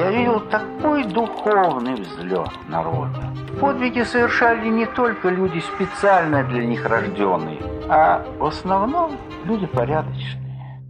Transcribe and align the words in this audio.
Я 0.00 0.10
видел 0.12 0.40
такой 0.48 1.04
духовный 1.04 1.94
взлет 1.94 2.48
народа. 2.70 3.34
Подвиги 3.60 4.02
совершали 4.02 4.66
не 4.70 4.86
только 4.86 5.28
люди 5.28 5.58
специально 5.58 6.42
для 6.42 6.64
них 6.64 6.86
рожденные, 6.86 7.58
а 7.86 8.24
в 8.38 8.46
основном 8.46 9.18
люди 9.44 9.66
порядочные. 9.66 10.80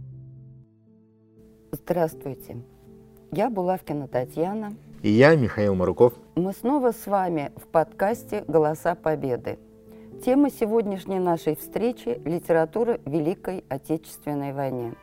Здравствуйте. 1.73 2.63
Я 3.33 3.49
Булавкина 3.49 4.07
Татьяна. 4.07 4.71
И 5.01 5.09
я, 5.09 5.35
Михаил 5.35 5.75
Маруков. 5.75 6.13
Мы 6.35 6.53
снова 6.53 6.93
с 6.93 7.05
вами 7.05 7.51
в 7.57 7.67
подкасте 7.67 8.45
«Голоса 8.47 8.95
Победы». 8.95 9.59
Тема 10.23 10.49
сегодняшней 10.49 11.19
нашей 11.19 11.57
встречи– 11.57 12.21
литература 12.25 12.97
Великой 13.05 13.65
Отечественной 13.67 14.53
войны. 14.53 14.95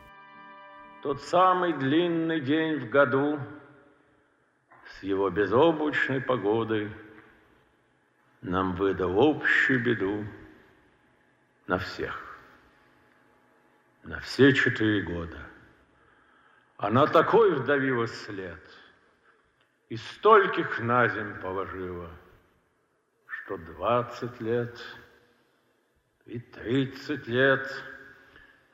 Тот 1.03 1.21
самый 1.21 1.73
длинный 1.73 2.41
день 2.41 2.79
в 2.79 2.89
году 2.89 3.37
с 4.99 5.03
его 5.03 5.29
безоблачной 5.29 6.19
погодой 6.19 6.91
нам 8.41 8.75
выдал 8.75 9.17
общую 9.17 9.81
беду 9.81 10.25
на 11.67 11.77
всех, 11.77 12.37
на 14.03 14.19
все 14.19 14.51
четыре 14.53 15.03
года. 15.03 15.39
Она 16.77 17.07
такой 17.07 17.55
вдавила 17.55 18.07
след 18.07 18.61
и 19.87 19.95
стольких 19.95 20.79
на 20.81 21.07
земь 21.07 21.39
положила, 21.39 22.09
что 23.25 23.57
двадцать 23.57 24.39
лет 24.41 24.77
и 26.25 26.39
тридцать 26.39 27.25
лет 27.27 27.71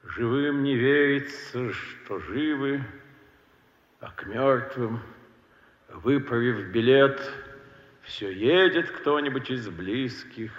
живым 0.04 0.64
не 0.64 0.76
верится, 0.76 1.72
что 1.72 2.20
живы, 2.20 2.84
а 4.00 4.12
к 4.12 4.26
мертвым, 4.26 5.02
выправив 6.04 6.72
билет, 6.72 7.22
все 8.04 8.32
едет 8.32 8.90
кто-нибудь 8.92 9.50
из 9.50 9.68
близких, 9.70 10.52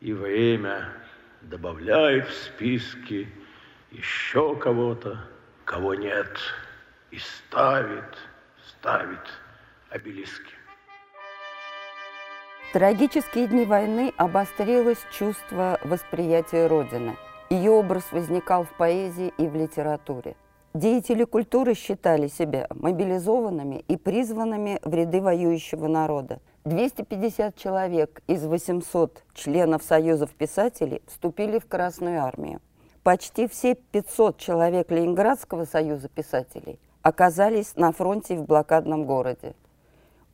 и 0.00 0.12
время 0.12 0.92
добавляет 1.42 2.28
в 2.28 2.34
списки 2.34 3.28
еще 3.90 4.56
кого-то, 4.56 5.24
кого 5.64 5.94
нет, 5.94 6.38
и 7.10 7.18
ставит, 7.18 8.18
ставит 8.66 9.20
обелиски. 9.90 10.54
В 12.68 12.72
трагические 12.72 13.46
дни 13.46 13.64
войны 13.64 14.12
обострилось 14.16 15.04
чувство 15.12 15.78
восприятия 15.84 16.66
Родины. 16.66 17.16
Ее 17.48 17.70
образ 17.70 18.10
возникал 18.10 18.64
в 18.64 18.70
поэзии 18.76 19.32
и 19.38 19.46
в 19.46 19.54
литературе. 19.54 20.36
Деятели 20.76 21.24
культуры 21.24 21.72
считали 21.72 22.28
себя 22.28 22.66
мобилизованными 22.68 23.82
и 23.88 23.96
призванными 23.96 24.78
в 24.84 24.92
ряды 24.92 25.22
воюющего 25.22 25.86
народа. 25.86 26.38
250 26.66 27.56
человек 27.56 28.20
из 28.26 28.44
800 28.44 29.22
членов 29.32 29.82
Союзов 29.82 30.32
писателей 30.34 31.00
вступили 31.06 31.58
в 31.58 31.66
Красную 31.66 32.22
армию. 32.22 32.60
Почти 33.02 33.48
все 33.48 33.74
500 33.74 34.36
человек 34.36 34.90
Ленинградского 34.90 35.64
союза 35.64 36.10
писателей 36.10 36.78
оказались 37.00 37.74
на 37.76 37.90
фронте 37.90 38.36
в 38.36 38.44
блокадном 38.44 39.06
городе. 39.06 39.54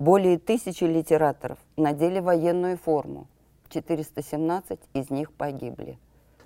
Более 0.01 0.41
тысячи 0.41 0.83
литераторов 0.83 1.59
надели 1.77 2.19
военную 2.19 2.79
форму. 2.79 3.29
417 3.69 4.81
из 4.93 5.09
них 5.09 5.31
погибли. 5.31 5.99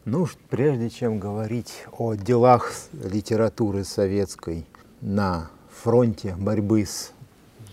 Ну, 0.06 0.28
прежде 0.50 0.88
чем 0.88 1.18
говорить 1.18 1.82
о 1.90 2.14
делах 2.14 2.72
литературы 2.92 3.82
советской 3.82 4.64
на 5.00 5.50
фронте 5.82 6.36
борьбы 6.38 6.86
с 6.86 7.10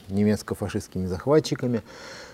немецко-фашистскими 0.10 1.06
захватчиками, 1.06 1.84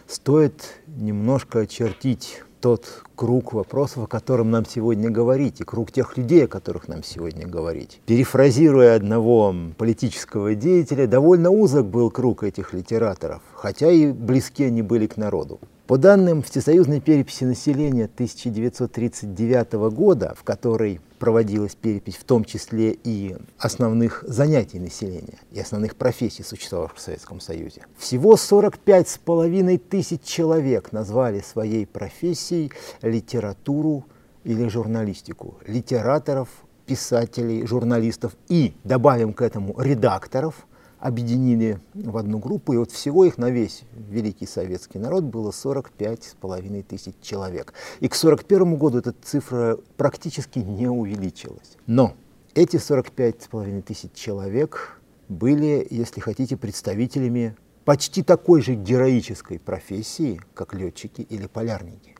стоит 0.07 0.79
немножко 0.87 1.59
очертить 1.59 2.43
тот 2.61 3.03
круг 3.17 3.51
вопросов, 3.51 4.05
о 4.05 4.07
котором 4.07 4.51
нам 4.51 4.65
сегодня 4.65 5.09
говорить, 5.09 5.59
и 5.59 5.65
круг 5.65 5.91
тех 5.91 6.15
людей, 6.15 6.45
о 6.45 6.47
которых 6.47 6.87
нам 6.87 7.03
сегодня 7.03 7.45
говорить. 7.45 7.99
Перефразируя 8.05 8.95
одного 8.95 9.53
политического 9.77 10.55
деятеля, 10.55 11.07
довольно 11.07 11.49
узок 11.49 11.87
был 11.87 12.09
круг 12.09 12.43
этих 12.43 12.71
литераторов, 12.71 13.41
хотя 13.53 13.91
и 13.91 14.13
близки 14.13 14.63
они 14.63 14.81
были 14.81 15.07
к 15.07 15.17
народу. 15.17 15.59
По 15.89 15.97
данным 15.97 16.43
Всесоюзной 16.43 17.01
переписи 17.01 17.45
населения 17.45 18.05
1939 18.05 19.73
года, 19.91 20.35
в 20.37 20.43
которой 20.43 21.01
проводилась 21.17 21.73
перепись 21.73 22.17
в 22.17 22.25
том 22.25 22.45
числе 22.45 22.91
и 22.91 23.35
основных 23.57 24.23
занятий 24.27 24.77
населения 24.77 25.39
и 25.51 25.59
основных 25.59 25.95
профессий, 25.95 26.43
существовавших 26.43 26.99
в 26.99 27.01
Советском 27.01 27.39
Союзе, 27.39 27.87
всего 27.97 28.35
45,5 28.35 29.79
тысяч 29.79 30.21
человек 30.21 30.91
назвали 30.91 31.39
своей 31.39 31.87
профессией 31.87 32.71
литературу 33.01 34.05
или 34.43 34.67
журналистику. 34.67 35.57
Литераторов, 35.65 36.49
писателей, 36.85 37.65
журналистов 37.65 38.33
и, 38.47 38.75
добавим 38.83 39.33
к 39.33 39.41
этому, 39.41 39.73
редакторов– 39.81 40.67
объединили 40.99 41.79
в 41.93 42.17
одну 42.17 42.39
группу, 42.39 42.73
и 42.73 42.77
вот 42.77 42.91
всего 42.91 43.25
их 43.25 43.37
на 43.37 43.49
весь 43.49 43.83
великий 43.93 44.45
советский 44.45 44.99
народ 44.99 45.23
было 45.23 45.51
45 45.51 46.23
с 46.23 46.35
половиной 46.35 46.83
тысяч 46.83 47.15
человек. 47.21 47.73
И 47.99 48.07
к 48.07 48.15
1941 48.15 48.75
году 48.75 48.99
эта 48.99 49.13
цифра 49.21 49.77
практически 49.97 50.59
не 50.59 50.87
увеличилась. 50.87 51.77
Но 51.87 52.15
эти 52.53 52.77
45 52.77 53.43
с 53.43 53.47
половиной 53.47 53.81
тысяч 53.81 54.11
человек 54.13 54.99
были, 55.29 55.87
если 55.89 56.19
хотите, 56.19 56.57
представителями 56.57 57.55
почти 57.85 58.23
такой 58.23 58.61
же 58.61 58.75
героической 58.75 59.59
профессии, 59.59 60.41
как 60.53 60.73
летчики 60.73 61.21
или 61.21 61.47
полярники. 61.47 62.15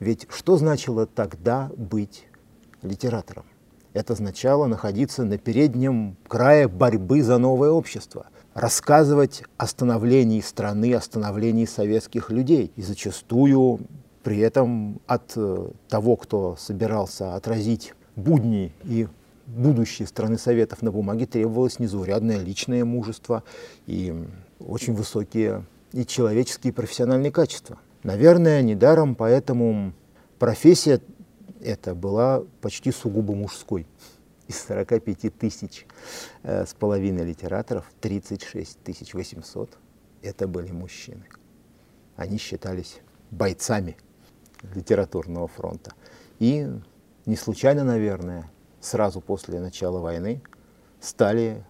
Ведь 0.00 0.26
что 0.28 0.56
значило 0.56 1.06
тогда 1.06 1.70
быть 1.76 2.26
литератором? 2.82 3.44
Это 3.94 4.14
означало 4.14 4.66
находиться 4.66 5.24
на 5.24 5.38
переднем 5.38 6.16
крае 6.26 6.66
борьбы 6.66 7.22
за 7.22 7.38
новое 7.38 7.70
общество, 7.70 8.26
рассказывать 8.52 9.44
о 9.56 9.68
становлении 9.68 10.40
страны, 10.40 10.92
о 10.94 11.00
становлении 11.00 11.64
советских 11.64 12.30
людей. 12.30 12.72
И 12.74 12.82
зачастую 12.82 13.80
при 14.24 14.38
этом 14.38 15.00
от 15.06 15.32
э, 15.36 15.68
того, 15.88 16.16
кто 16.16 16.56
собирался 16.56 17.36
отразить 17.36 17.94
будни 18.16 18.72
и 18.82 19.06
будущее 19.46 20.08
страны 20.08 20.38
Советов 20.38 20.82
на 20.82 20.90
бумаге, 20.90 21.26
требовалось 21.26 21.78
незаурядное 21.78 22.38
личное 22.38 22.84
мужество 22.84 23.44
и 23.86 24.12
очень 24.58 24.94
высокие 24.94 25.64
и 25.92 26.04
человеческие, 26.04 26.72
и 26.72 26.74
профессиональные 26.74 27.30
качества. 27.30 27.78
Наверное, 28.02 28.60
недаром 28.62 29.14
поэтому 29.14 29.92
профессия 30.38 31.00
это 31.64 31.94
была 31.94 32.44
почти 32.60 32.92
сугубо 32.92 33.34
мужской. 33.34 33.86
Из 34.48 34.62
45 34.64 35.38
тысяч 35.38 35.86
э, 36.42 36.66
с 36.66 36.74
половиной 36.74 37.24
литераторов 37.24 37.90
36 38.00 38.78
тысяч 38.82 39.14
800 39.14 39.78
это 40.22 40.46
были 40.46 40.70
мужчины. 40.70 41.24
Они 42.16 42.36
считались 42.36 43.00
бойцами 43.30 43.96
литературного 44.74 45.48
фронта. 45.48 45.92
И 46.38 46.68
не 47.24 47.36
случайно, 47.36 47.84
наверное, 47.84 48.50
сразу 48.80 49.22
после 49.22 49.60
начала 49.60 49.98
войны 49.98 50.42
стали 51.00 51.64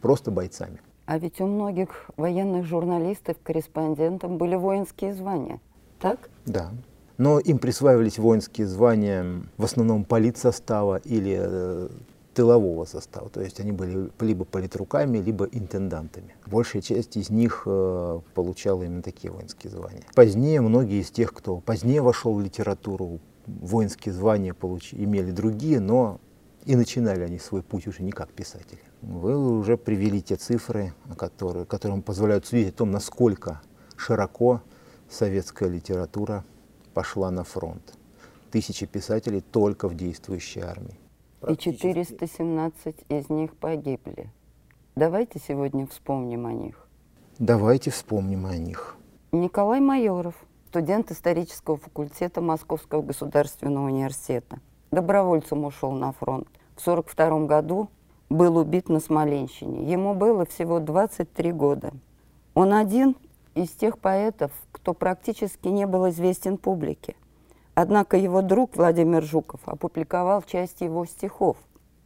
просто 0.00 0.30
бойцами. 0.30 0.80
А 1.06 1.18
ведь 1.18 1.40
у 1.40 1.46
многих 1.46 2.10
военных 2.16 2.64
журналистов, 2.64 3.36
корреспондентов 3.42 4.30
были 4.30 4.54
воинские 4.54 5.14
звания, 5.14 5.60
так? 5.98 6.30
Да 6.46 6.70
но 7.20 7.38
им 7.38 7.58
присваивались 7.58 8.18
воинские 8.18 8.66
звания 8.66 9.42
в 9.58 9.64
основном 9.64 10.04
политсостава 10.04 10.96
или 11.04 11.36
э, 11.38 11.88
тылового 12.32 12.86
состава, 12.86 13.28
то 13.28 13.42
есть 13.42 13.60
они 13.60 13.72
были 13.72 14.10
либо 14.20 14.46
политруками, 14.46 15.18
либо 15.18 15.44
интендантами. 15.44 16.34
Большая 16.46 16.80
часть 16.80 17.18
из 17.18 17.28
них 17.28 17.64
э, 17.66 18.20
получала 18.34 18.84
именно 18.84 19.02
такие 19.02 19.30
воинские 19.30 19.70
звания. 19.70 20.02
Позднее 20.14 20.62
многие 20.62 21.02
из 21.02 21.10
тех, 21.10 21.34
кто 21.34 21.58
позднее 21.58 22.00
вошел 22.00 22.32
в 22.32 22.40
литературу, 22.40 23.20
воинские 23.46 24.14
звания 24.14 24.54
получ... 24.54 24.94
имели 24.94 25.30
другие, 25.30 25.78
но 25.78 26.20
и 26.64 26.74
начинали 26.74 27.20
они 27.20 27.38
свой 27.38 27.62
путь 27.62 27.86
уже 27.86 28.02
не 28.02 28.12
как 28.12 28.30
писатели. 28.30 28.80
Вы 29.02 29.36
уже 29.58 29.76
привели 29.76 30.22
те 30.22 30.36
цифры, 30.36 30.94
которые, 31.18 31.66
которые 31.66 32.00
позволяют 32.00 32.46
судить 32.46 32.70
о 32.70 32.78
том, 32.78 32.90
насколько 32.90 33.60
широко 33.98 34.62
советская 35.10 35.68
литература 35.68 36.46
пошла 36.94 37.30
на 37.30 37.44
фронт. 37.44 37.94
Тысячи 38.50 38.86
писателей 38.86 39.40
только 39.40 39.88
в 39.88 39.94
действующей 39.94 40.62
армии. 40.62 40.98
И 41.48 41.56
417 41.56 42.96
из 43.08 43.30
них 43.30 43.56
погибли. 43.56 44.30
Давайте 44.96 45.38
сегодня 45.38 45.86
вспомним 45.86 46.46
о 46.46 46.52
них. 46.52 46.86
Давайте 47.38 47.90
вспомним 47.90 48.46
о 48.46 48.56
них. 48.56 48.96
Николай 49.32 49.80
Майоров, 49.80 50.34
студент 50.68 51.10
исторического 51.10 51.76
факультета 51.78 52.40
Московского 52.40 53.00
государственного 53.00 53.86
университета. 53.86 54.58
Добровольцем 54.90 55.64
ушел 55.64 55.92
на 55.92 56.12
фронт. 56.12 56.48
В 56.76 56.86
1942 56.86 57.46
году 57.46 57.88
был 58.28 58.56
убит 58.56 58.88
на 58.88 59.00
Смоленщине. 59.00 59.90
Ему 59.90 60.14
было 60.14 60.44
всего 60.44 60.80
23 60.80 61.52
года. 61.52 61.92
Он 62.54 62.74
один 62.74 63.16
из 63.54 63.70
тех 63.70 63.98
поэтов, 63.98 64.52
кто 64.80 64.94
практически 64.94 65.68
не 65.68 65.86
был 65.86 66.08
известен 66.08 66.56
публике. 66.56 67.14
Однако 67.74 68.16
его 68.16 68.40
друг 68.40 68.76
Владимир 68.76 69.22
Жуков 69.22 69.60
опубликовал 69.66 70.42
часть 70.42 70.80
его 70.80 71.04
стихов, 71.04 71.58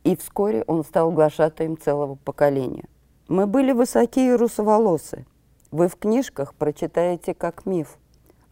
и 0.02 0.16
вскоре 0.16 0.64
он 0.66 0.84
стал 0.84 1.12
глашатаем 1.12 1.78
целого 1.78 2.16
поколения. 2.16 2.84
Мы 3.28 3.46
были 3.46 3.72
высокие 3.72 4.32
и 4.32 4.36
русоволосы. 4.36 5.24
Вы 5.70 5.88
в 5.88 5.96
книжках 5.96 6.54
прочитаете 6.54 7.32
как 7.32 7.64
миф 7.64 7.96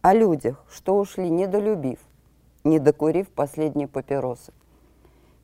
о 0.01 0.13
людях, 0.13 0.63
что 0.71 0.97
ушли 0.97 1.29
недолюбив, 1.29 1.99
не 2.63 2.79
докурив 2.79 3.29
последние 3.29 3.87
папиросы. 3.87 4.53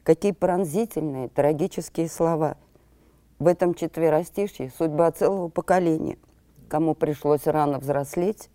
Какие 0.03 0.31
пронзительные, 0.31 1.27
трагические 1.27 2.07
слова. 2.07 2.55
В 3.39 3.47
этом 3.47 3.73
четверостишье 3.73 4.71
судьба 4.77 5.11
целого 5.11 5.49
поколения, 5.49 6.17
кому 6.69 6.95
пришлось 6.95 7.45
рано 7.45 7.79
взрослеть 7.79 8.49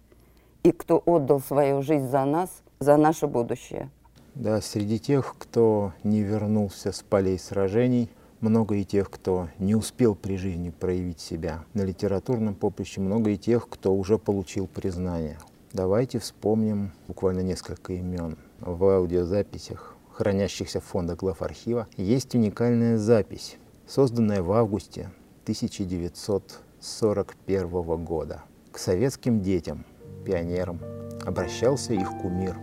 и 0.64 0.72
кто 0.72 1.00
отдал 1.05 1.40
свою 1.40 1.82
жизнь 1.82 2.08
за 2.08 2.25
нас, 2.25 2.62
за 2.81 2.96
наше 2.96 3.26
будущее. 3.26 3.90
Да, 4.34 4.62
среди 4.62 4.99
тех, 4.99 5.37
кто 5.38 5.93
не 6.02 6.22
вернулся 6.22 6.90
с 6.90 7.02
полей 7.02 7.38
сражений, 7.38 8.08
много 8.40 8.76
и 8.76 8.84
тех, 8.84 9.11
кто 9.11 9.50
не 9.58 9.75
успел 9.75 10.14
при 10.14 10.37
жизни 10.37 10.70
проявить 10.70 11.20
себя 11.20 11.64
на 11.75 11.82
литературном 11.82 12.55
поприще, 12.55 13.02
много 13.02 13.31
и 13.31 13.37
тех, 13.37 13.69
кто 13.69 13.94
уже 13.94 14.19
получил 14.19 14.66
признание. 14.66 15.38
Давайте 15.72 16.19
вспомним 16.19 16.93
буквально 17.08 17.40
несколько 17.40 17.93
имен. 17.93 18.38
В 18.61 18.84
аудиозаписях, 18.84 19.96
хранящихся 20.12 20.81
в 20.81 20.84
фондах 20.84 21.19
главархива, 21.19 21.88
есть 21.96 22.34
уникальная 22.34 22.96
запись, 22.96 23.58
созданная 23.87 24.43
в 24.43 24.50
августе 24.52 25.11
1941 25.43 28.05
года. 28.05 28.43
К 28.72 28.78
советским 28.78 29.43
детям, 29.43 29.84
пионерам, 30.25 30.81
обращался 31.26 31.93
их 31.93 32.09
кумир, 32.23 32.56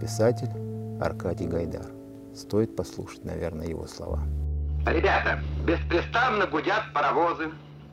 писатель 0.00 0.50
Аркадий 1.00 1.46
Гайдар. 1.46 1.86
Стоит 2.34 2.76
послушать, 2.76 3.24
наверное, 3.24 3.66
его 3.66 3.86
слова. 3.86 4.20
Ребята, 4.86 5.40
беспрестанно 5.64 6.46
гудят 6.46 6.92
паровозы, 6.92 7.50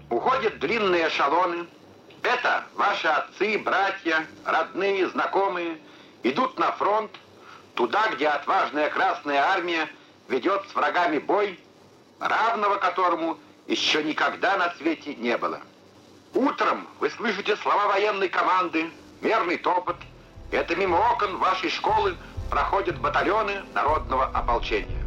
уходят 0.10 0.60
длинные 0.60 1.08
эшелоны. 1.08 1.66
Это 2.22 2.64
ваши 2.76 3.08
отцы, 3.08 3.58
братья, 3.58 4.26
родные, 4.46 5.10
знакомые 5.10 5.78
идут 6.24 6.58
на 6.60 6.72
фронт, 6.74 7.12
туда, 7.74 8.10
где 8.16 8.28
отважная 8.28 8.90
Красная 8.90 9.42
Армия 9.42 9.88
ведет 10.30 10.64
с 10.70 10.76
врагами 10.76 11.20
бой, 11.20 11.60
равного 12.20 12.76
которому 12.76 13.38
еще 13.68 14.04
никогда 14.04 14.58
на 14.58 14.74
свете 14.76 15.16
не 15.16 15.38
было. 15.38 15.60
Утром 16.34 16.88
вы 17.00 17.10
слышите 17.10 17.56
слова 17.58 17.88
военной 17.88 18.30
команды, 18.30 18.90
мерный 19.24 19.58
топот. 19.58 19.96
Это 20.52 20.76
мимо 20.76 20.98
окон 21.14 21.38
вашей 21.38 21.70
школы 21.70 22.16
проходят 22.50 23.00
батальоны 23.00 23.62
народного 23.74 24.26
ополчения. 24.26 25.02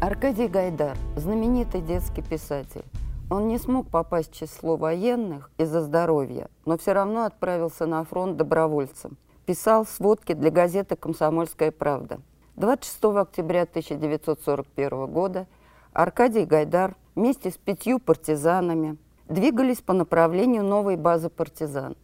Аркадий 0.00 0.48
Гайдар– 0.48 0.96
знаменитый 1.16 1.82
детский 1.82 2.22
писатель. 2.22 2.84
Он 3.30 3.48
не 3.48 3.58
смог 3.58 3.88
попасть 3.88 4.32
в 4.32 4.34
число 4.34 4.76
военных 4.76 5.50
из-за 5.58 5.82
здоровья, 5.82 6.48
но 6.64 6.78
все 6.78 6.92
равно 6.92 7.24
отправился 7.24 7.86
на 7.86 8.02
фронт 8.04 8.36
добровольцем. 8.36 9.18
Писал 9.44 9.84
сводки 9.84 10.32
для 10.32 10.50
газеты 10.50 10.96
«Комсомольская 10.96 11.70
правда». 11.70 12.20
26 12.56 13.04
октября 13.16 13.62
1941 13.62 15.06
года 15.06 15.46
Аркадий 15.92 16.44
Гайдар 16.44 16.94
вместе 17.14 17.50
с 17.50 17.56
пятью 17.56 17.98
партизанами 17.98 18.96
двигались 19.28 19.80
по 19.80 19.92
направлению 19.92 20.64
новой 20.64 20.96
базы 20.96 21.28
партизан. 21.28 21.96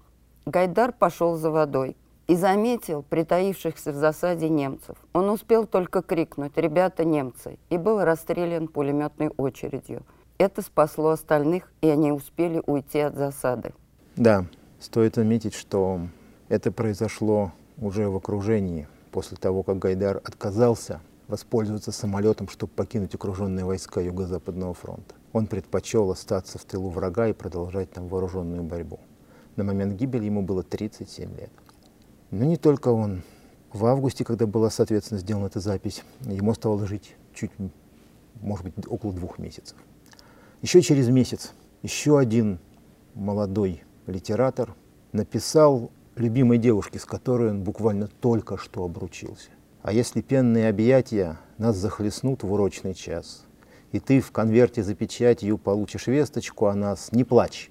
Гайдар 0.47 0.93
пошел 0.93 1.37
за 1.37 1.51
водой– 1.51 1.97
и 2.27 2.35
заметил 2.35 3.03
притаившихся 3.03 3.93
в 3.93 3.97
засаде 3.97 4.49
немцев. 4.49 4.97
Он 5.13 5.31
успел 5.31 5.67
только 5.67 6.03
крикнуть 6.03 6.57
«Ребята, 6.57 7.05
немцы!» 7.05 7.59
и 7.71 7.79
был 7.79 8.03
расстрелян 8.03 8.69
пулеметной 8.69 9.29
очередью. 9.37 10.03
Это 10.39 10.63
спасло 10.63 11.11
остальных, 11.11 11.73
и 11.81 11.89
они 11.89 12.13
успели 12.13 12.63
уйти 12.67 13.01
от 13.01 13.17
засады. 13.17 13.73
Да, 14.17 14.47
стоит 14.81 15.19
отметить, 15.19 15.55
что 15.55 16.01
это 16.49 16.73
произошло 16.73 17.53
уже 17.79 18.09
в 18.09 18.17
окружении, 18.17 18.89
после 19.13 19.37
того, 19.37 19.63
как 19.63 19.79
Гайдар 19.79 20.19
отказался 20.19 21.01
воспользоваться 21.29 21.91
самолетом, 21.91 22.49
чтобы 22.49 22.73
покинуть 22.73 23.15
окруженные 23.15 23.65
войска 23.65 24.01
Юго-Западного 24.01 24.75
фронта. 24.75 25.15
Он 25.33 25.47
предпочел 25.47 26.11
остаться 26.11 26.59
в 26.59 26.65
тылу 26.65 26.89
врага 26.91 27.29
и 27.29 27.33
продолжать 27.33 27.91
там 27.91 28.09
вооруженную 28.09 28.63
борьбу. 28.63 29.01
На 29.57 29.65
момент 29.65 29.95
гибели 29.95 30.27
ему 30.27 30.43
было 30.43 30.63
37 30.63 31.35
лет. 31.37 31.51
Но 32.31 32.45
не 32.45 32.57
только 32.57 32.89
он. 32.89 33.23
В 33.73 33.87
августе, 33.87 34.25
когда 34.25 34.47
была, 34.47 34.71
соответственно, 34.71 35.21
сделана 35.21 35.47
эта 35.47 35.61
запись, 35.61 36.03
ему 36.21 36.51
оставалось 36.51 36.89
жить 36.89 37.15
чуть, 37.35 37.51
может 38.41 38.65
быть, 38.65 38.87
около 38.87 39.13
двух 39.13 39.39
месяцев. 39.39 39.77
Еще 40.63 40.81
через 40.83 41.09
месяц 41.09 41.53
еще 41.83 42.19
один 42.19 42.59
молодой 43.15 43.83
литератор 44.07 44.75
написал 45.13 45.91
любимой 46.17 46.59
девушке, 46.59 46.99
с 46.99 47.05
которой 47.05 47.51
он 47.51 47.63
буквально 47.63 48.09
только 48.09 48.57
что 48.57 48.85
обручился. 48.85 49.51
А 49.83 49.93
если 49.93 50.21
пенные 50.21 50.69
объятия 50.69 51.39
нас 51.59 51.77
захлестнут 51.77 52.43
в 52.43 52.53
урочный 52.53 52.95
час, 52.95 53.45
и 53.93 54.01
ты 54.01 54.21
в 54.21 54.33
конверте 54.33 54.83
за 54.83 54.95
печатью 54.95 55.59
получишь 55.59 56.07
весточку 56.07 56.67
о 56.67 56.75
нас, 56.75 57.13
не 57.13 57.25
плачь. 57.25 57.71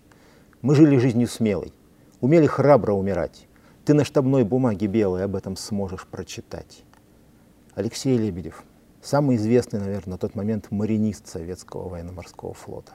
Мы 0.66 0.74
жили 0.74 0.98
жизнью 0.98 1.28
смелой, 1.28 1.72
умели 2.22 2.48
храбро 2.48 2.92
умирать. 2.92 3.48
Ты 3.86 3.94
на 3.94 4.04
штабной 4.04 4.44
бумаге 4.44 4.88
белой 4.88 5.24
об 5.24 5.36
этом 5.36 5.58
сможешь 5.58 6.08
прочитать. 6.08 6.84
Алексей 7.76 8.18
Лебедев, 8.18 8.64
самый 9.00 9.36
известный, 9.36 9.80
наверное, 9.80 10.14
на 10.14 10.18
тот 10.18 10.34
момент 10.34 10.72
маринист 10.72 11.28
советского 11.28 11.88
военно-морского 11.88 12.56
флота. 12.56 12.94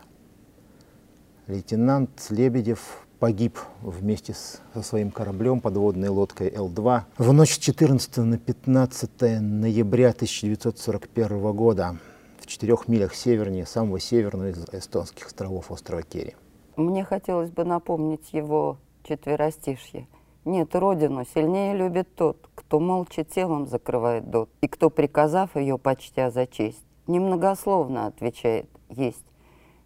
Лейтенант 1.47 2.27
Лебедев 2.31 3.07
погиб 3.21 3.57
вместе 3.83 4.35
с, 4.35 4.61
со 4.75 4.83
своим 4.83 5.13
кораблем, 5.13 5.61
подводной 5.61 6.09
лодкой 6.09 6.53
Л-2, 6.53 7.03
в 7.19 7.33
ночь 7.33 7.55
с 7.55 7.59
14 7.59 8.17
на 8.17 8.37
15 8.37 9.21
ноября 9.41 10.09
1941 10.09 11.53
года 11.53 11.97
в 12.41 12.49
четырех 12.49 12.89
милях 12.89 13.15
севернее 13.15 13.65
самого 13.65 14.01
северного 14.01 14.51
из 14.51 14.59
эстонских 14.73 15.29
островов 15.29 15.71
острова 15.71 16.03
Керри. 16.03 16.35
Мне 16.77 17.05
хотелось 17.05 17.51
бы 17.51 17.65
напомнить 17.65 18.33
его 18.33 18.79
четверостишье– 19.05 20.07
нет, 20.45 20.75
родину 20.75 21.27
сильнее 21.35 21.77
любит 21.77 22.15
тот, 22.15 22.39
кто 22.55 22.81
молча 22.81 23.25
телом 23.25 23.67
закрывает 23.67 24.31
дот, 24.31 24.49
и 24.63 24.69
кто, 24.69 24.89
приказав 24.89 25.55
ее, 25.55 25.77
почтя 25.77 26.31
за 26.31 26.47
честь, 26.47 26.83
немногословно 27.07 28.07
отвечает 28.07 28.67
«есть». 28.89 29.25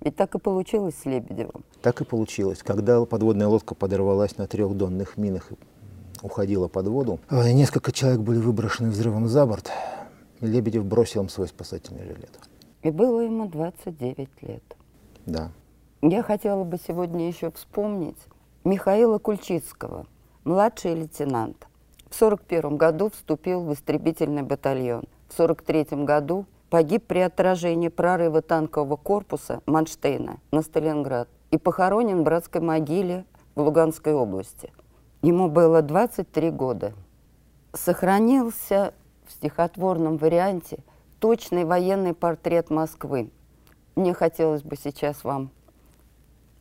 Ведь 0.00 0.16
так 0.16 0.34
и 0.34 0.38
получилось 0.38 0.94
с 1.02 1.06
Лебедевым. 1.06 1.64
Так 1.82 2.00
и 2.02 2.04
получилось. 2.04 2.62
Когда 2.62 3.04
подводная 3.04 3.48
лодка 3.48 3.74
подорвалась 3.74 4.36
на 4.36 4.46
трех 4.46 4.76
донных 4.76 5.16
минах 5.16 5.50
и 5.50 5.56
уходила 6.22 6.68
под 6.68 6.86
воду, 6.88 7.20
а 7.28 7.50
несколько 7.50 7.90
человек 7.90 8.20
были 8.20 8.38
выброшены 8.38 8.90
взрывом 8.90 9.26
за 9.26 9.46
борт, 9.46 9.72
Лебедев 10.40 10.84
бросил 10.84 11.22
им 11.22 11.28
свой 11.30 11.48
спасательный 11.48 12.04
жилет. 12.04 12.38
И 12.82 12.90
было 12.90 13.20
ему 13.22 13.48
29 13.48 14.28
лет. 14.42 14.62
Да. 15.26 15.50
Я 16.06 16.22
хотела 16.22 16.64
бы 16.64 16.76
сегодня 16.76 17.28
еще 17.28 17.50
вспомнить 17.50 18.18
Михаила 18.62 19.16
Кульчицкого– 19.16 20.04
младший 20.44 20.92
лейтенант. 20.92 21.66
В 22.10 22.14
1941 22.20 22.76
году 22.76 23.08
вступил 23.08 23.62
в 23.62 23.72
истребительный 23.72 24.42
батальон. 24.42 25.04
В 25.28 25.40
1943 25.40 26.04
году 26.04 26.44
погиб 26.68 27.06
при 27.06 27.20
отражении 27.20 27.88
прорыва 27.88 28.42
танкового 28.42 28.96
корпуса 28.96 29.62
Манштейна 29.64 30.40
на 30.50 30.60
Сталинград 30.60 31.26
и 31.50 31.56
похоронен 31.56 32.20
в 32.20 32.24
братской 32.24 32.60
могиле 32.60 33.24
в 33.54 33.62
Луганской 33.62 34.12
области. 34.12 34.74
Ему 35.22 35.48
было 35.48 35.80
23 35.80 36.50
года. 36.50 36.92
Сохранился 37.72 38.92
в 39.26 39.32
стихотворном 39.32 40.18
варианте 40.18 40.80
точный 41.18 41.64
военный 41.64 42.12
портрет 42.12 42.68
Москвы. 42.68 43.30
Мне 43.96 44.12
хотелось 44.12 44.62
бы 44.62 44.76
сейчас 44.76 45.24
вам 45.24 45.50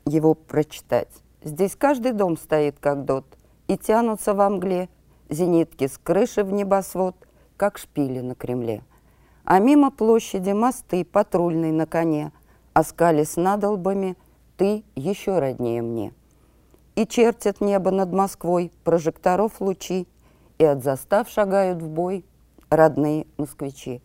его 0.05 0.33
прочитать. 0.33 1.09
Здесь 1.43 1.75
каждый 1.75 2.13
дом 2.13 2.37
стоит 2.37 2.79
как 2.79 3.05
дот– 3.05 3.25
и 3.67 3.77
тянутся 3.77 4.33
во 4.33 4.49
мгле 4.49 4.89
зенитки 5.29 5.87
с 5.87 5.97
крыши 5.97 6.43
в 6.43 6.51
небосвод, 6.51 7.15
как 7.57 7.77
шпили 7.77 8.19
на 8.19 8.35
Кремле. 8.35 8.83
А 9.45 9.59
мимо 9.59 9.91
площади 9.91 10.51
мосты, 10.51 11.03
патрульный 11.03 11.71
на 11.71 11.85
коне, 11.85 12.31
оскали 12.73 13.23
с 13.23 13.35
надолбами, 13.35 14.15
ты 14.57 14.83
еще 14.95 15.39
роднее 15.39 15.81
мне. 15.81 16.13
И 16.95 17.05
чертят 17.07 17.61
небо 17.61 17.91
над 17.91 18.11
Москвой 18.11 18.71
прожекторов 18.83 19.59
лучи, 19.59 20.07
и 20.59 20.63
от 20.63 20.83
застав 20.83 21.27
шагают 21.29 21.81
в 21.81 21.89
бой 21.89 22.23
родные 22.69 23.25
москвичи. 23.37 24.01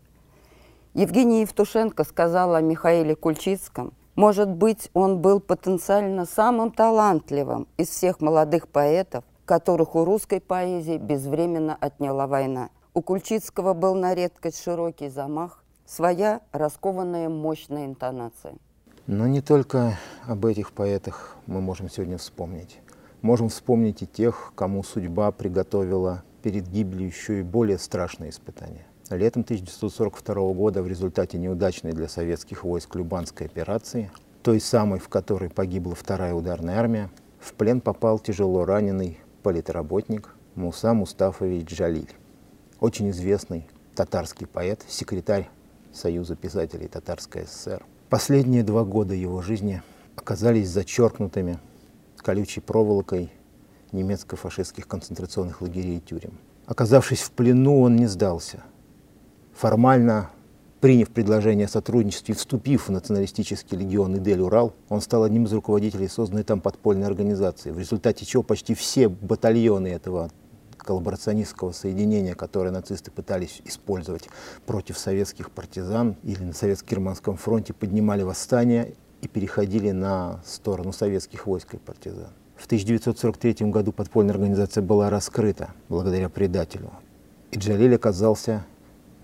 Евгения 0.95 1.41
Евтушенко 1.41 2.03
сказала 2.03 2.57
о 2.57 2.61
Михаиле 2.61 3.15
Кульчицком, 3.15 3.93
Может 4.19 4.49
быть, 4.49 4.89
он 4.93 5.21
был 5.21 5.39
потенциально 5.39 6.25
самым 6.25 6.71
талантливым 6.71 7.69
из 7.77 7.87
всех 7.87 8.19
молодых 8.19 8.67
поэтов, 8.67 9.23
которых 9.45 9.95
у 9.95 10.03
русской 10.03 10.41
поэзии 10.41 10.97
безвременно 10.97 11.77
отняла 11.79 12.27
война. 12.27 12.67
У 12.93 13.01
Кульчицкого 13.01 13.73
был 13.73 13.95
на 13.95 14.13
редкость 14.13 14.61
широкий 14.61 15.07
замах, 15.07 15.63
своя 15.85 16.41
раскованная 16.51 17.29
мощная 17.29 17.85
интонация. 17.85 18.55
Но 19.07 19.25
не 19.25 19.39
только 19.39 19.97
об 20.27 20.45
этих 20.45 20.73
поэтах 20.73 21.37
мы 21.45 21.61
можем 21.61 21.89
сегодня 21.89 22.17
вспомнить. 22.17 22.81
Можем 23.21 23.47
вспомнить 23.47 24.01
и 24.01 24.05
тех, 24.05 24.51
кому 24.53 24.83
судьба 24.83 25.31
приготовила 25.31 26.23
перед 26.43 26.67
гибелью 26.67 27.07
еще 27.07 27.39
и 27.39 27.41
более 27.41 27.77
страшные 27.77 28.31
испытания. 28.31 28.88
Летом 29.09 29.41
1942 29.41 30.53
года 30.53 30.83
в 30.83 30.87
результате 30.87 31.39
неудачной 31.39 31.93
для 31.93 32.07
советских 32.07 32.63
войск 32.63 32.95
Любанской 32.95 33.47
операции, 33.47 34.11
той 34.43 34.61
самой, 34.61 34.99
в 34.99 35.09
которой 35.09 35.49
погибла 35.49 35.95
вторая 35.95 36.35
ударная 36.35 36.77
армия, 36.77 37.09
в 37.39 37.53
плен 37.53 37.81
попал 37.81 38.19
тяжело 38.19 38.65
раненый 38.65 39.17
политработник 39.41 40.35
Муса 40.53 40.93
Мустафович 40.93 41.67
Джалиль, 41.67 42.11
очень 42.79 43.09
известный 43.09 43.67
татарский 43.95 44.45
поэт, 44.45 44.85
секретарь 44.87 45.49
Союза 45.91 46.35
писателей 46.35 46.87
Татарской 46.87 47.47
ССР. 47.47 47.83
Последние 48.09 48.61
два 48.61 48.83
года 48.83 49.15
его 49.15 49.41
жизни 49.41 49.81
оказались 50.17 50.69
зачеркнутыми 50.69 51.57
колючей 52.17 52.61
проволокой 52.61 53.31
немецко-фашистских 53.91 54.87
концентрационных 54.87 55.61
лагерей 55.61 55.97
и 55.97 55.99
тюрем. 55.99 56.37
Оказавшись 56.67 57.21
в 57.21 57.31
плену, 57.31 57.81
он 57.81 57.95
не 57.95 58.05
сдался– 58.05 58.63
формально 59.59 60.29
приняв 60.79 61.09
предложение 61.09 61.65
о 61.65 61.69
сотрудничестве 61.69 62.33
и 62.33 62.37
вступив 62.37 62.87
в 62.87 62.91
националистический 62.91 63.77
легион 63.77 64.15
Идель-Урал, 64.15 64.73
он 64.87 65.01
стал 65.01 65.25
одним 65.25 65.45
из 65.45 65.51
руководителей 65.51 66.07
созданной 66.07 66.43
там 66.43 66.61
подпольной 66.61 67.07
организации, 67.07 67.71
в 67.71 67.77
результате 67.77 68.25
чего 68.25 68.41
почти 68.41 68.73
все 68.73 69.09
батальоны 69.09 69.89
этого 69.89 70.29
коллаборационистского 70.77 71.73
соединения, 71.73 72.35
которое 72.35 72.71
нацисты 72.71 73.11
пытались 73.11 73.61
использовать 73.65 74.29
против 74.65 74.97
советских 74.97 75.51
партизан 75.51 76.15
или 76.23 76.41
на 76.41 76.53
Советско-Германском 76.53 77.35
фронте, 77.35 77.73
поднимали 77.73 78.23
восстание 78.23 78.93
и 79.21 79.27
переходили 79.27 79.91
на 79.91 80.39
сторону 80.45 80.93
советских 80.93 81.47
войск 81.47 81.73
и 81.73 81.77
партизан. 81.77 82.29
В 82.55 82.65
1943 82.65 83.69
году 83.69 83.91
подпольная 83.91 84.33
организация 84.35 84.81
была 84.81 85.09
раскрыта 85.09 85.71
благодаря 85.89 86.29
предателю. 86.29 86.91
И 87.51 87.57
Джалиль 87.57 87.95
оказался 87.95 88.63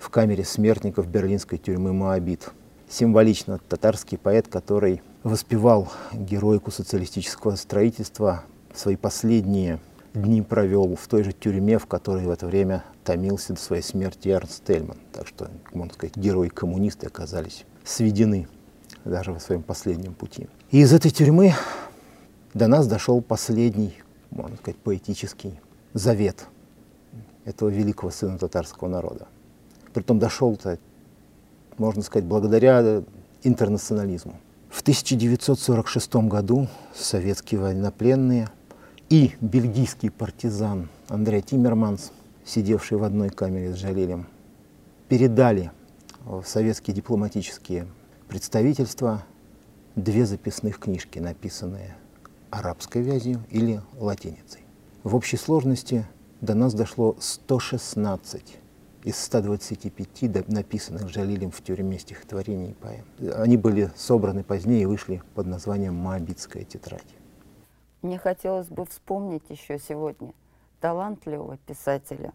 в 0.05 0.09
камере 0.11 0.45
смертников 0.45 1.07
берлинской 1.07 1.57
тюрьмы 1.57 1.91
Моабит. 1.91 2.51
Символично 2.87 3.59
татарский 3.67 4.19
поэт, 4.19 4.47
который 4.47 5.01
воспевал 5.23 5.91
героику 6.13 6.69
социалистического 6.69 7.55
строительства, 7.55 8.43
свои 8.75 8.97
последние 8.97 9.79
дни 10.13 10.43
провел 10.43 10.95
в 10.95 11.07
той 11.07 11.23
же 11.23 11.33
тюрьме, 11.33 11.79
в 11.79 11.87
которой 11.87 12.23
в 12.23 12.29
это 12.29 12.45
время 12.45 12.83
томился 13.03 13.53
до 13.53 13.59
своей 13.59 13.81
смерти 13.81 14.29
Эрнст 14.29 14.63
Тельман. 14.63 14.97
Так 15.11 15.25
что, 15.25 15.49
можно 15.73 15.91
сказать, 15.95 16.15
герои-коммунисты 16.15 17.07
оказались 17.07 17.65
сведены 17.83 18.47
даже 19.05 19.31
в 19.33 19.39
своем 19.39 19.63
последнем 19.63 20.13
пути. 20.13 20.47
И 20.69 20.81
из 20.81 20.93
этой 20.93 21.09
тюрьмы 21.09 21.55
до 22.53 22.67
нас 22.67 22.87
дошел 22.87 23.21
последний, 23.21 23.95
можно 24.29 24.55
сказать, 24.57 24.77
поэтический 24.77 25.59
завет 25.93 26.45
этого 27.43 27.69
великого 27.69 28.11
сына 28.11 28.37
татарского 28.37 28.87
народа 28.87 29.25
притом 29.95 30.19
дошел-то, 30.19 30.77
можно 31.77 32.03
сказать, 32.03 32.25
благодаря 32.27 33.01
интернационализму. 33.43 34.35
В 34.69 34.81
1946 34.81 36.15
году 36.15 36.67
советские 36.93 37.61
военнопленные 37.61 38.49
и 39.09 39.31
бельгийский 39.39 40.11
партизан 40.11 40.89
Андрей 41.07 41.41
Тиммерманс, 41.41 42.11
сидевший 42.43 42.97
в 42.97 43.05
одной 43.05 43.29
камере 43.29 43.73
с 43.73 43.77
Жалилем, 43.77 44.27
передали 45.07 45.71
в 46.25 46.43
советские 46.43 46.93
дипломатические 46.93 47.87
представительства 48.27 49.23
две 49.95 50.25
записных 50.25 50.77
книжки, 50.77 51.19
написанные 51.19 51.95
арабской 52.51 53.01
вязью 53.01 53.41
или 53.49 53.79
латиницей. 53.97 54.61
В 55.03 55.15
общей 55.15 55.37
сложности 55.37 56.05
до 56.41 56.53
нас 56.53 56.73
дошло 56.73 57.15
116 57.17 58.64
из 59.05 59.23
125 59.23 60.47
написанных 60.47 61.09
Жалилем 61.09 61.51
в 61.51 61.61
тюрьме 61.61 61.99
стихотворений 61.99 62.71
и 62.71 62.73
поэм. 62.73 63.05
Они 63.35 63.55
были 63.55 63.91
собраны 63.95 64.43
позднее 64.43 64.81
и 64.81 64.85
вышли 64.85 65.21
под 65.35 65.45
названием 65.45 65.93
«Моабитская 65.95 66.63
тетрадь». 66.63 67.15
Мне 68.01 68.17
хотелось 68.17 68.67
бы 68.67 68.83
вспомнить 68.85 69.43
еще 69.49 69.77
сегодня 69.77 70.33
талантливого 70.81 71.57
писателя 71.57 72.33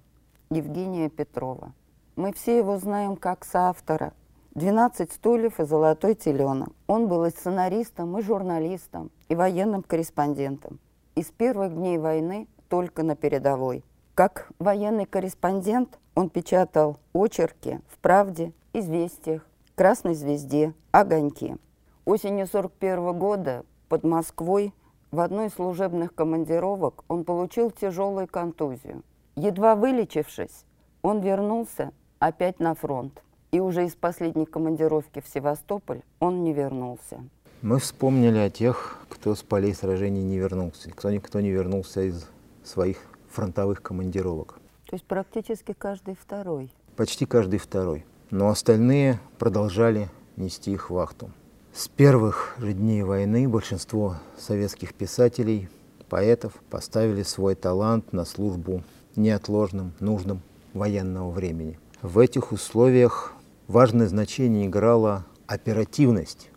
Евгения 0.48 1.10
Петрова. 1.10 1.72
Мы 2.14 2.32
все 2.32 2.58
его 2.58 2.78
знаем 2.78 3.16
как 3.16 3.44
соавтора 3.44 4.12
«12 4.54 5.12
стульев 5.12 5.58
и 5.58 5.64
золотой 5.64 6.14
теленок». 6.14 6.70
Он 6.86 7.08
был 7.08 7.24
и 7.24 7.30
сценаристом, 7.30 8.16
и 8.16 8.22
журналистом, 8.22 9.10
и 9.28 9.34
военным 9.34 9.82
корреспондентом. 9.82 10.78
И 11.16 11.24
с 11.24 11.32
первых 11.32 11.74
дней 11.74 11.98
войны 11.98 12.46
только 12.68 13.02
на 13.02 13.16
передовой. 13.16 13.84
Как 14.14 14.50
военный 14.58 15.06
корреспондент 15.06 15.99
он 16.14 16.28
печатал 16.28 16.98
очерки 17.12 17.80
в 17.88 17.98
«Правде», 17.98 18.52
«Известиях», 18.72 19.46
«Красной 19.74 20.14
звезде», 20.14 20.74
«Огоньке». 20.90 21.56
Осенью 22.04 22.46
41 22.46 23.18
года 23.18 23.64
под 23.88 24.04
Москвой 24.04 24.72
в 25.10 25.20
одной 25.20 25.48
из 25.48 25.54
служебных 25.54 26.14
командировок 26.14 27.04
он 27.08 27.24
получил 27.24 27.70
тяжелую 27.70 28.28
контузию. 28.28 29.02
Едва 29.34 29.74
вылечившись, 29.74 30.64
он 31.02 31.20
вернулся 31.20 31.92
опять 32.20 32.60
на 32.60 32.74
фронт. 32.74 33.22
И 33.50 33.58
уже 33.58 33.86
из 33.86 33.96
последней 33.96 34.46
командировки 34.46 35.20
в 35.20 35.26
Севастополь 35.26 36.02
он 36.20 36.44
не 36.44 36.52
вернулся. 36.52 37.18
Мы 37.62 37.80
вспомнили 37.80 38.38
о 38.38 38.50
тех, 38.50 39.04
кто 39.08 39.34
с 39.34 39.42
полей 39.42 39.74
сражений 39.74 40.22
не 40.22 40.38
вернулся, 40.38 40.90
кто 40.90 41.10
никто 41.10 41.40
не 41.40 41.50
вернулся 41.50 42.02
из 42.02 42.28
своих 42.62 42.98
фронтовых 43.30 43.82
командировок. 43.82 44.59
То 44.90 44.96
есть 44.96 45.04
практически 45.04 45.72
каждый 45.72 46.16
второй? 46.16 46.68
Почти 46.96 47.24
каждый 47.24 47.60
второй. 47.60 48.04
Но 48.32 48.48
остальные 48.48 49.20
продолжали 49.38 50.08
нести 50.34 50.72
их 50.72 50.90
вахту. 50.90 51.30
С 51.72 51.86
первых 51.86 52.56
же 52.58 52.72
дней 52.72 53.04
войны 53.04 53.48
большинство 53.48 54.16
советских 54.36 54.94
писателей, 54.94 55.68
поэтов 56.08 56.54
поставили 56.70 57.22
свой 57.22 57.54
талант 57.54 58.12
на 58.12 58.24
службу 58.24 58.82
неотложным, 59.14 59.92
нужным 60.00 60.42
военного 60.74 61.30
времени. 61.30 61.78
В 62.02 62.18
этих 62.18 62.50
условиях 62.50 63.32
важное 63.68 64.08
значение 64.08 64.66
играла 64.66 65.24
оперативность 65.46 66.50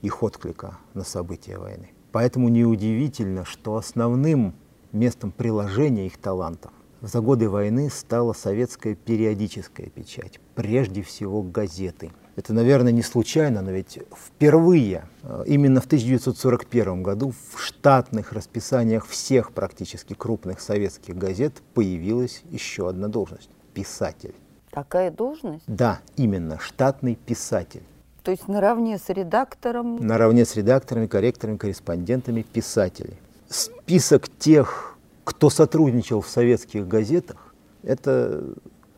их 0.00 0.22
отклика 0.22 0.78
на 0.94 1.02
события 1.02 1.58
войны. 1.58 1.90
Поэтому 2.12 2.50
неудивительно, 2.50 3.44
что 3.44 3.74
основным 3.74 4.54
местом 4.92 5.32
приложения 5.32 6.06
их 6.06 6.18
талантов 6.18 6.70
за 7.02 7.20
годы 7.20 7.48
войны 7.48 7.90
стала 7.90 8.32
советская 8.32 8.94
периодическая 8.94 9.86
печать, 9.86 10.40
прежде 10.54 11.02
всего 11.02 11.42
газеты. 11.42 12.10
Это, 12.36 12.54
наверное, 12.54 12.92
не 12.92 13.02
случайно, 13.02 13.60
но 13.60 13.70
ведь 13.70 13.98
впервые, 14.16 15.04
э, 15.22 15.44
именно 15.46 15.80
в 15.80 15.86
1941 15.86 17.02
году, 17.02 17.32
в 17.52 17.60
штатных 17.60 18.32
расписаниях 18.32 19.06
всех 19.06 19.52
практически 19.52 20.14
крупных 20.14 20.60
советских 20.60 21.16
газет 21.16 21.54
появилась 21.74 22.42
еще 22.50 22.88
одна 22.88 23.08
должность– 23.08 23.50
писатель. 23.74 24.34
Такая 24.70 25.10
должность? 25.10 25.64
Да, 25.66 26.00
именно, 26.16 26.58
штатный 26.60 27.16
писатель. 27.16 27.82
То 28.22 28.30
есть 28.30 28.48
наравне 28.48 28.98
с 28.98 29.08
редактором? 29.08 29.96
Наравне 29.96 30.44
с 30.44 30.54
редакторами, 30.54 31.06
корректорами, 31.06 31.56
корреспондентами, 31.56 32.42
писатели. 32.42 33.14
Список 33.48 34.28
тех 34.38 34.89
кто 35.30 35.48
сотрудничал 35.48 36.22
в 36.22 36.28
советских 36.28 36.88
газетах, 36.88 37.54
это 37.84 38.42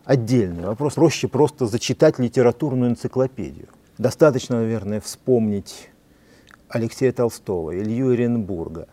отдельный 0.02 0.64
вопрос. 0.64 0.94
Проще 0.94 1.28
просто 1.28 1.66
зачитать 1.66 2.18
литературную 2.18 2.92
энциклопедию. 2.92 3.68
Достаточно, 3.98 4.56
наверное, 4.56 5.02
вспомнить 5.02 5.90
Алексея 6.70 7.12
Толстого, 7.12 7.78
Илью 7.78 8.12
Оренбурга, 8.12 8.88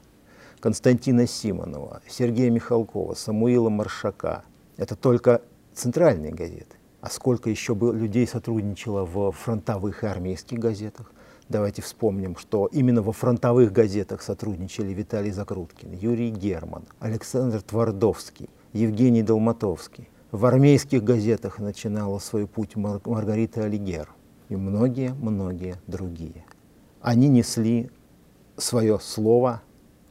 Константина 0.60 1.27
Симонова, 1.27 2.01
Сергея 2.10 2.51
Михалкова, 2.51 3.13
Самуила 3.13 3.69
Маршака. 3.69 4.43
Это 4.75 4.98
только 4.98 5.41
центральные 5.74 6.34
газеты. 6.34 6.75
А 7.00 7.10
сколько 7.10 7.50
еще 7.50 7.74
людей 7.74 8.27
сотрудничало 8.27 9.05
в 9.05 9.31
фронтовых 9.31 10.03
и 10.03 10.08
армейских 10.08 10.60
газетах? 10.60 11.13
Давайте 11.50 11.82
вспомним, 11.82 12.38
что 12.38 12.68
именно 12.68 13.01
во 13.01 13.12
фронтовых 13.12 13.72
газетах 13.72 14.22
сотрудничали 14.22 14.94
Виталий 14.94 15.32
Закруткин, 15.32 15.94
Юрий 15.94 16.29
Герман, 16.29 16.84
Александр 17.00 17.63
Твардовский, 17.63 18.50
Евгений 18.72 19.24
Долматовский. 19.24 20.08
В 20.32 20.46
армейских 20.46 21.03
газетах 21.03 21.58
начинала 21.58 22.20
свой 22.20 22.46
путь 22.46 22.75
Мар 22.75 23.01
Маргарита 23.03 23.63
Алигер 23.63 24.10
и 24.50 24.56
многие-многие 24.56 25.77
другие. 25.88 26.46
они 27.01 27.27
несли 27.29 27.89
свое 28.58 29.00
слово 29.00 29.63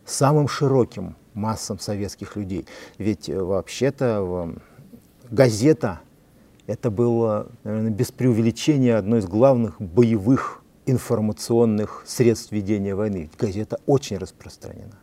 самым 0.04 0.48
широким 0.48 1.14
массам 1.34 1.78
советских 1.78 2.34
людей. 2.34 2.66
Ведь 2.98 3.28
э, 3.28 3.40
вообще-то 3.40 4.54
газета 5.30 6.00
это 6.66 6.90
было, 6.90 7.46
наверное, 7.62 7.90
без 7.90 8.10
преувеличения 8.10 8.98
одно 8.98 9.18
из 9.18 9.26
главных 9.26 9.80
боевых 9.80 10.57
информационных 10.88 12.02
средств 12.06 12.52
ведения 12.52 12.94
войны. 12.94 13.30
Газета 13.38 13.78
очень 13.86 14.18
распространена. 14.18 14.98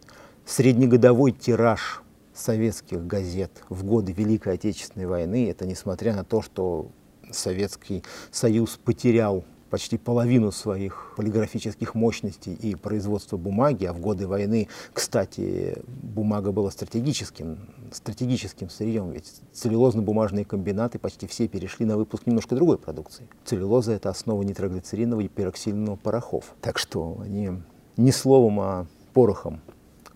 Среднегодовой 0.45 1.31
тираж 1.31 2.01
советских 2.33 3.05
газет 3.05 3.51
в 3.69 3.83
годы 3.83 4.11
Великой 4.11 4.55
Отечественной 4.55 5.05
войны, 5.05 5.49
это 5.49 5.65
несмотря 5.65 6.15
на 6.15 6.23
то, 6.23 6.41
что 6.41 6.91
Советский 7.31 8.03
Союз 8.31 8.77
потерял 8.83 9.45
почти 9.69 9.97
половину 9.97 10.51
своих 10.51 11.13
полиграфических 11.17 11.95
мощностей 11.95 12.53
и 12.53 12.75
производства 12.75 13.37
бумаги, 13.37 13.85
а 13.85 13.93
в 13.93 13.99
годы 13.99 14.27
войны, 14.27 14.67
кстати, 14.93 15.81
бумага 15.87 16.51
была 16.51 16.71
стратегическим, 16.71 17.57
стратегическим 17.91 18.69
сырьем, 18.69 19.11
ведь 19.11 19.41
целлюлозно-бумажные 19.53 20.45
комбинаты 20.45 20.99
почти 20.99 21.27
все 21.27 21.47
перешли 21.47 21.85
на 21.85 21.97
выпуск 21.97 22.25
немножко 22.25 22.55
другой 22.55 22.77
продукции. 22.77 23.27
Целлюлоза— 23.43 23.91
это 23.93 24.09
основа 24.09 24.43
нитроглицеринового 24.43 25.21
и 25.25 25.27
пероксильного 25.27 25.95
порохов. 25.95 26.55
Так 26.61 26.77
что 26.77 27.17
они 27.21 27.51
не 27.97 28.11
словом, 28.11 28.59
а 28.59 28.87
порохом 29.13 29.61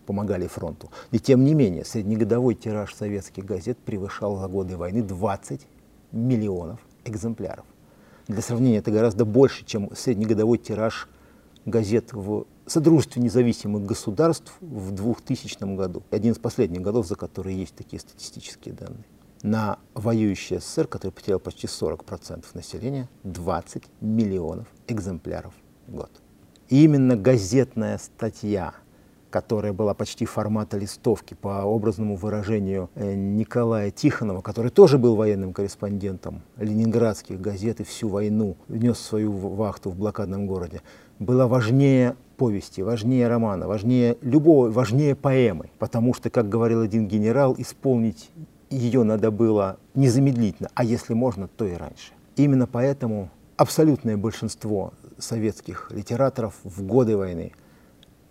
помогали 0.06 0.48
фронту. 0.48 0.90
И 1.12 1.20
тем 1.20 1.44
не 1.44 1.54
менее, 1.54 1.86
среднегодовой 1.86 2.56
тираж 2.56 2.94
советских 2.96 3.46
газет 3.46 3.78
превышал 3.78 4.38
за 4.38 4.48
годы 4.48 4.76
войны 4.76 5.04
20 5.04 5.68
миллионов 6.12 6.80
экземпляров. 7.06 7.66
Для 8.30 8.44
сравнения, 8.44 8.78
это 8.78 8.92
гораздо 8.92 9.26
больше, 9.26 9.66
чем 9.66 9.90
среднегодовой 9.96 10.60
тираж 10.60 11.10
газет 11.66 12.14
в 12.14 12.46
Содружестве 12.68 13.24
независимых 13.24 13.84
государств 13.84 14.54
в 14.62 14.92
2000 14.92 15.76
году. 15.76 16.04
Один 16.12 16.34
из 16.34 16.38
последних 16.38 16.82
годов, 16.82 17.08
за 17.08 17.16
которые 17.16 17.60
есть 17.60 17.74
такие 17.74 18.00
статистические 18.00 18.76
данные. 18.76 19.04
На 19.42 19.80
воюющий 19.96 20.60
СССР, 20.60 20.86
который 20.86 21.12
потерял 21.12 21.40
почти 21.40 21.66
40% 21.66 22.46
населения, 22.54 23.10
20 23.24 23.86
миллионов 24.00 24.68
экземпляров 24.88 25.56
в 25.88 25.96
год. 25.96 26.12
И 26.68 26.84
именно 26.84 27.16
газетная 27.16 27.98
статья 27.98 28.76
которая 29.30 29.74
была 29.74 29.94
почти 29.94 30.26
формата 30.26 30.78
листовки, 30.78 31.34
по 31.34 31.62
образному 31.62 32.16
выражению 32.16 32.90
э, 32.96 33.14
Николая 33.16 33.92
Тихонова, 33.92 34.42
который 34.42 34.72
тоже 34.72 34.98
был 34.98 35.16
военным 35.16 35.54
корреспондентом 35.54 36.42
ленинградских 36.58 37.40
газет 37.40 37.80
и 37.80 37.84
всю 37.84 38.10
войну 38.10 38.58
внес 38.68 39.00
свою 39.00 39.32
вахту 39.32 39.90
в 39.90 39.96
блокадном 39.96 40.48
городе, 40.48 40.82
была 41.20 41.48
важнее 41.48 42.16
повести, 42.38 42.82
важнее 42.82 43.28
романа, 43.28 43.68
важнее 43.68 44.18
любого, 44.22 44.72
важнее 44.72 45.16
поэмы, 45.16 45.70
потому 45.78 46.14
что, 46.14 46.30
как 46.30 46.48
говорил 46.50 46.82
один 46.82 47.08
генерал, 47.08 47.56
исполнить 47.58 48.32
ее 48.70 49.04
надо 49.04 49.32
было 49.32 49.78
незамедлительно, 49.96 50.70
а 50.74 50.84
если 50.84 51.14
можно, 51.14 51.48
то 51.48 51.66
и 51.66 51.74
раньше. 51.74 52.14
Именно 52.36 52.68
поэтому 52.68 53.30
абсолютное 53.58 54.16
большинство 54.16 54.94
советских 55.18 55.92
литераторов 55.92 56.56
в 56.64 56.84
годы 56.84 57.18
войны 57.18 57.52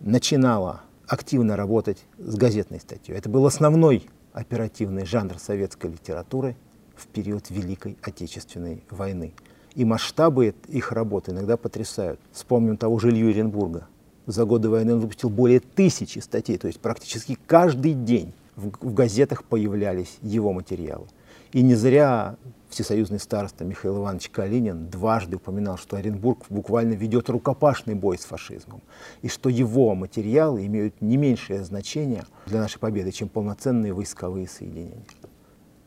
начинало 0.00 0.82
активно 1.08 1.56
работать 1.56 2.04
с 2.18 2.36
газетной 2.36 2.80
статьей. 2.80 3.16
Это 3.16 3.28
был 3.28 3.46
основной 3.46 4.08
оперативный 4.32 5.04
жанр 5.04 5.38
советской 5.38 5.90
литературы 5.90 6.56
в 6.94 7.06
период 7.06 7.50
Великой 7.50 7.96
Отечественной 8.02 8.84
войны. 8.90 9.32
И 9.74 9.84
масштабы 9.84 10.54
их 10.68 10.92
работы 10.92 11.30
иногда 11.32 11.56
потрясают. 11.56 12.20
Вспомним 12.32 12.76
того 12.76 12.98
же 12.98 13.10
Илью 13.10 13.30
Оренбурга. 13.30 13.88
За 14.26 14.44
годы 14.44 14.68
войны 14.68 14.94
он 14.94 15.00
выпустил 15.00 15.30
более 15.30 15.60
тысячи 15.60 16.18
статей, 16.18 16.58
то 16.58 16.66
есть 16.66 16.80
практически 16.80 17.38
каждый 17.46 17.94
день 17.94 18.34
в, 18.56 18.92
газетах 18.92 19.44
появлялись 19.44 20.18
его 20.20 20.52
материалы. 20.52 21.06
И 21.52 21.62
не 21.62 21.74
зря 21.74 22.36
всесоюзный 22.68 23.18
староста 23.18 23.64
Михаил 23.64 23.98
Иванович 23.98 24.30
Калинин 24.30 24.88
дважды 24.88 25.36
упоминал, 25.36 25.78
что 25.78 25.96
Оренбург 25.96 26.46
буквально 26.48 26.94
ведет 26.94 27.28
рукопашный 27.28 27.94
бой 27.94 28.18
с 28.18 28.24
фашизмом, 28.24 28.82
и 29.22 29.28
что 29.28 29.48
его 29.48 29.94
материалы 29.94 30.66
имеют 30.66 31.00
не 31.00 31.16
меньшее 31.16 31.64
значение 31.64 32.24
для 32.46 32.60
нашей 32.60 32.78
победы, 32.78 33.12
чем 33.12 33.28
полноценные 33.28 33.92
войсковые 33.92 34.48
соединения. 34.48 35.04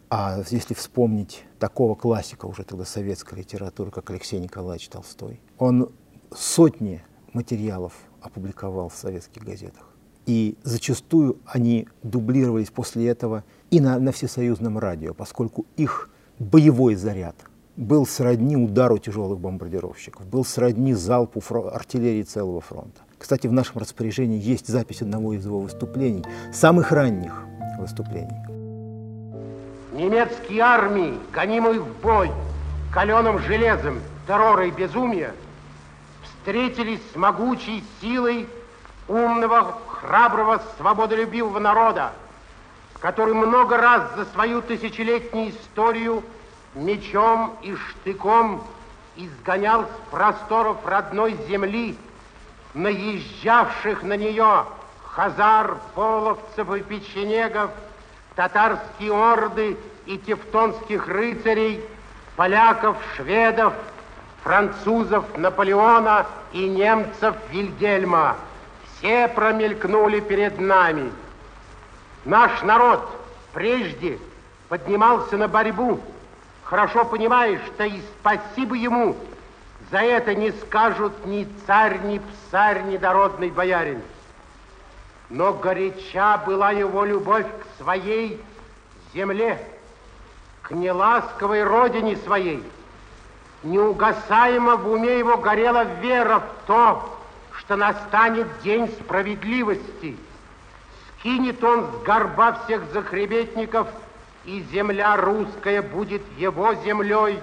А 0.10 0.42
если 0.50 0.74
вспомнить 0.74 1.46
такого 1.58 1.96
классика 1.96 2.46
уже 2.46 2.64
тогда 2.64 2.84
советской 2.84 3.40
литературы, 3.40 3.92
как 3.92 4.10
Алексей 4.10 4.40
Николаевич 4.40 4.90
Толстой, 4.90 5.40
он 5.58 5.90
сотни 6.36 7.02
материалов 7.32 7.94
опубликовал 8.22 8.90
в 8.90 8.96
советских 8.96 9.44
газетах. 9.44 9.88
И 10.26 10.58
зачастую 10.64 11.40
они 11.46 11.88
дублировались 12.04 12.70
после 12.70 13.08
этого 13.08 13.44
и 13.70 13.80
на, 13.80 14.00
на 14.00 14.12
всесоюзном 14.12 14.78
радио, 14.78 15.14
поскольку 15.14 15.66
их 15.78 16.10
боевой 16.42 16.96
заряд 16.96 17.36
был 17.78 18.06
сродни 18.06 18.58
удару 18.58 18.98
тяжелых 18.98 19.40
бомбардировщиков, 19.40 20.26
был 20.26 20.44
сродни 20.44 20.94
залпу 20.94 21.40
фро- 21.40 21.70
артиллерии 21.70 22.24
целого 22.24 22.62
фронта. 22.62 23.02
Кстати, 23.18 23.48
в 23.48 23.54
нашем 23.54 23.80
распоряжении 23.80 24.40
есть 24.40 24.68
запись 24.68 25.02
одного 25.02 25.34
из 25.34 25.46
его 25.46 25.60
выступлений, 25.60 26.26
самых 26.52 26.92
ранних 26.92 27.46
выступлений. 27.80 28.36
Немецкие 29.94 30.62
армии, 30.62 31.14
гонимые 31.32 31.80
в 31.80 32.02
бой, 32.02 32.32
каленым 32.92 33.40
железом, 33.40 34.00
террора 34.28 34.68
и 34.68 34.72
безумия, 34.72 35.34
встретились 36.24 37.00
с 37.14 37.16
могучей 37.16 37.84
силой 38.02 38.48
умного, 39.08 39.78
храброго, 39.88 40.62
свободолюбивого 40.78 41.60
народа, 41.60 42.12
который 43.02 43.34
много 43.34 43.78
раз 43.78 44.04
за 44.16 44.26
свою 44.26 44.62
тысячелетнюю 44.62 45.50
историю 45.50 46.24
мечом 46.76 47.58
и 47.64 47.76
штыком 47.76 48.64
изгонял 49.18 49.84
с 49.84 50.12
просторов 50.12 50.78
родной 50.86 51.36
земли 51.50 51.98
наезжавших 52.74 54.04
на 54.04 54.16
нее 54.16 54.66
хазар, 55.04 55.78
половцев 55.96 56.74
и 56.74 56.80
печенегов, 56.82 57.72
татарские 58.36 59.12
орды 59.12 59.78
и 60.06 60.18
тевтонских 60.18 61.08
рыцарей, 61.08 61.84
поляков, 62.38 62.96
шведов, 63.16 63.74
французов 64.44 65.26
Наполеона 65.38 66.26
и 66.54 66.68
немцев 66.68 67.36
Вильгельма. 67.52 68.38
Все 68.86 69.28
промелькнули 69.28 70.22
перед 70.22 70.60
нами. 70.60 71.12
Наш 72.26 72.62
народ 72.62 73.08
прежде 73.52 74.20
поднимался 74.70 75.38
на 75.38 75.48
борьбу, 75.48 76.00
хорошо 76.64 77.04
понимая, 77.04 77.60
что 77.66 77.84
и 77.84 78.00
спасибо 78.20 78.76
ему 78.76 79.16
за 79.90 80.00
это 80.00 80.36
не 80.36 80.52
скажут 80.52 81.26
ни 81.26 81.48
царь, 81.66 82.00
ни 82.04 82.20
псарь, 82.20 82.84
ни 82.84 82.98
дородный 82.98 83.50
боярин. 83.50 84.02
Но 85.30 85.54
горяча 85.54 86.38
была 86.38 86.72
его 86.72 87.06
любовь 87.06 87.48
к 87.48 87.82
своей 87.82 88.40
земле, 89.14 89.60
к 90.62 90.72
неласковой 90.72 91.64
родине 91.64 92.18
своей. 92.18 92.64
Неугасаемо 93.64 94.76
в 94.76 94.92
уме 94.92 95.18
его 95.18 95.38
горела 95.38 95.84
вера 96.02 96.40
в 96.40 96.68
то, 96.68 97.18
что 97.54 97.76
настанет 97.76 98.48
день 98.62 98.88
справедливости– 98.90 100.18
Кинет 101.24 101.64
он 101.64 101.86
с 101.86 102.04
горба 102.04 102.54
всех 102.64 102.84
захребетников, 102.92 103.88
и 104.44 104.64
земля 104.72 105.16
русская 105.18 105.84
будет 105.84 106.24
его 106.38 106.74
землей, 106.74 107.40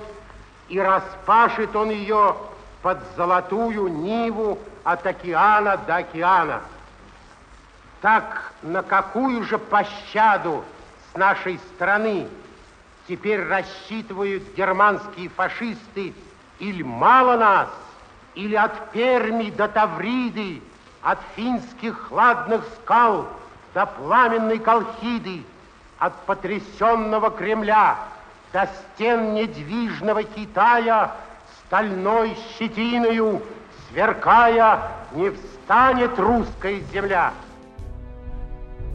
и 0.69 0.81
распашет 0.81 1.77
он 1.77 1.91
ее 1.91 2.37
под 2.83 2.99
золотую 3.17 3.89
Ниву 3.89 4.59
от 4.83 5.07
океана 5.07 5.77
до 5.77 5.97
океана. 5.97 6.63
Так 8.01 8.53
на 8.63 8.83
какую 8.83 9.45
же 9.45 9.59
пощаду 9.59 10.65
с 11.13 11.17
нашей 11.17 11.61
страны 11.75 12.27
теперь 13.07 13.45
рассчитывают 13.45 14.43
германские 14.57 15.29
фашисты 15.29 16.15
или 16.59 16.83
мало 16.83 17.37
нас, 17.37 17.69
или 18.35 18.57
от 18.57 18.91
Перми 18.91 19.51
до 19.51 19.69
Тавриды, 19.69 20.63
от 21.03 21.19
финских 21.37 22.09
хладных 22.09 22.65
скал– 22.83 23.29
до 23.75 23.87
пламенной 23.87 24.59
Колхиды, 24.59 25.43
от 25.99 26.15
потрясенного 26.27 27.31
Кремля 27.31 27.99
до 28.53 28.69
стен 28.95 29.35
недвижного 29.35 30.23
Китая, 30.23 31.13
стальной 31.67 32.37
щетиною, 32.59 33.43
сверкая, 33.91 34.93
не 35.13 35.31
встанет 35.31 36.19
русская 36.19 36.81
земля. 36.93 37.33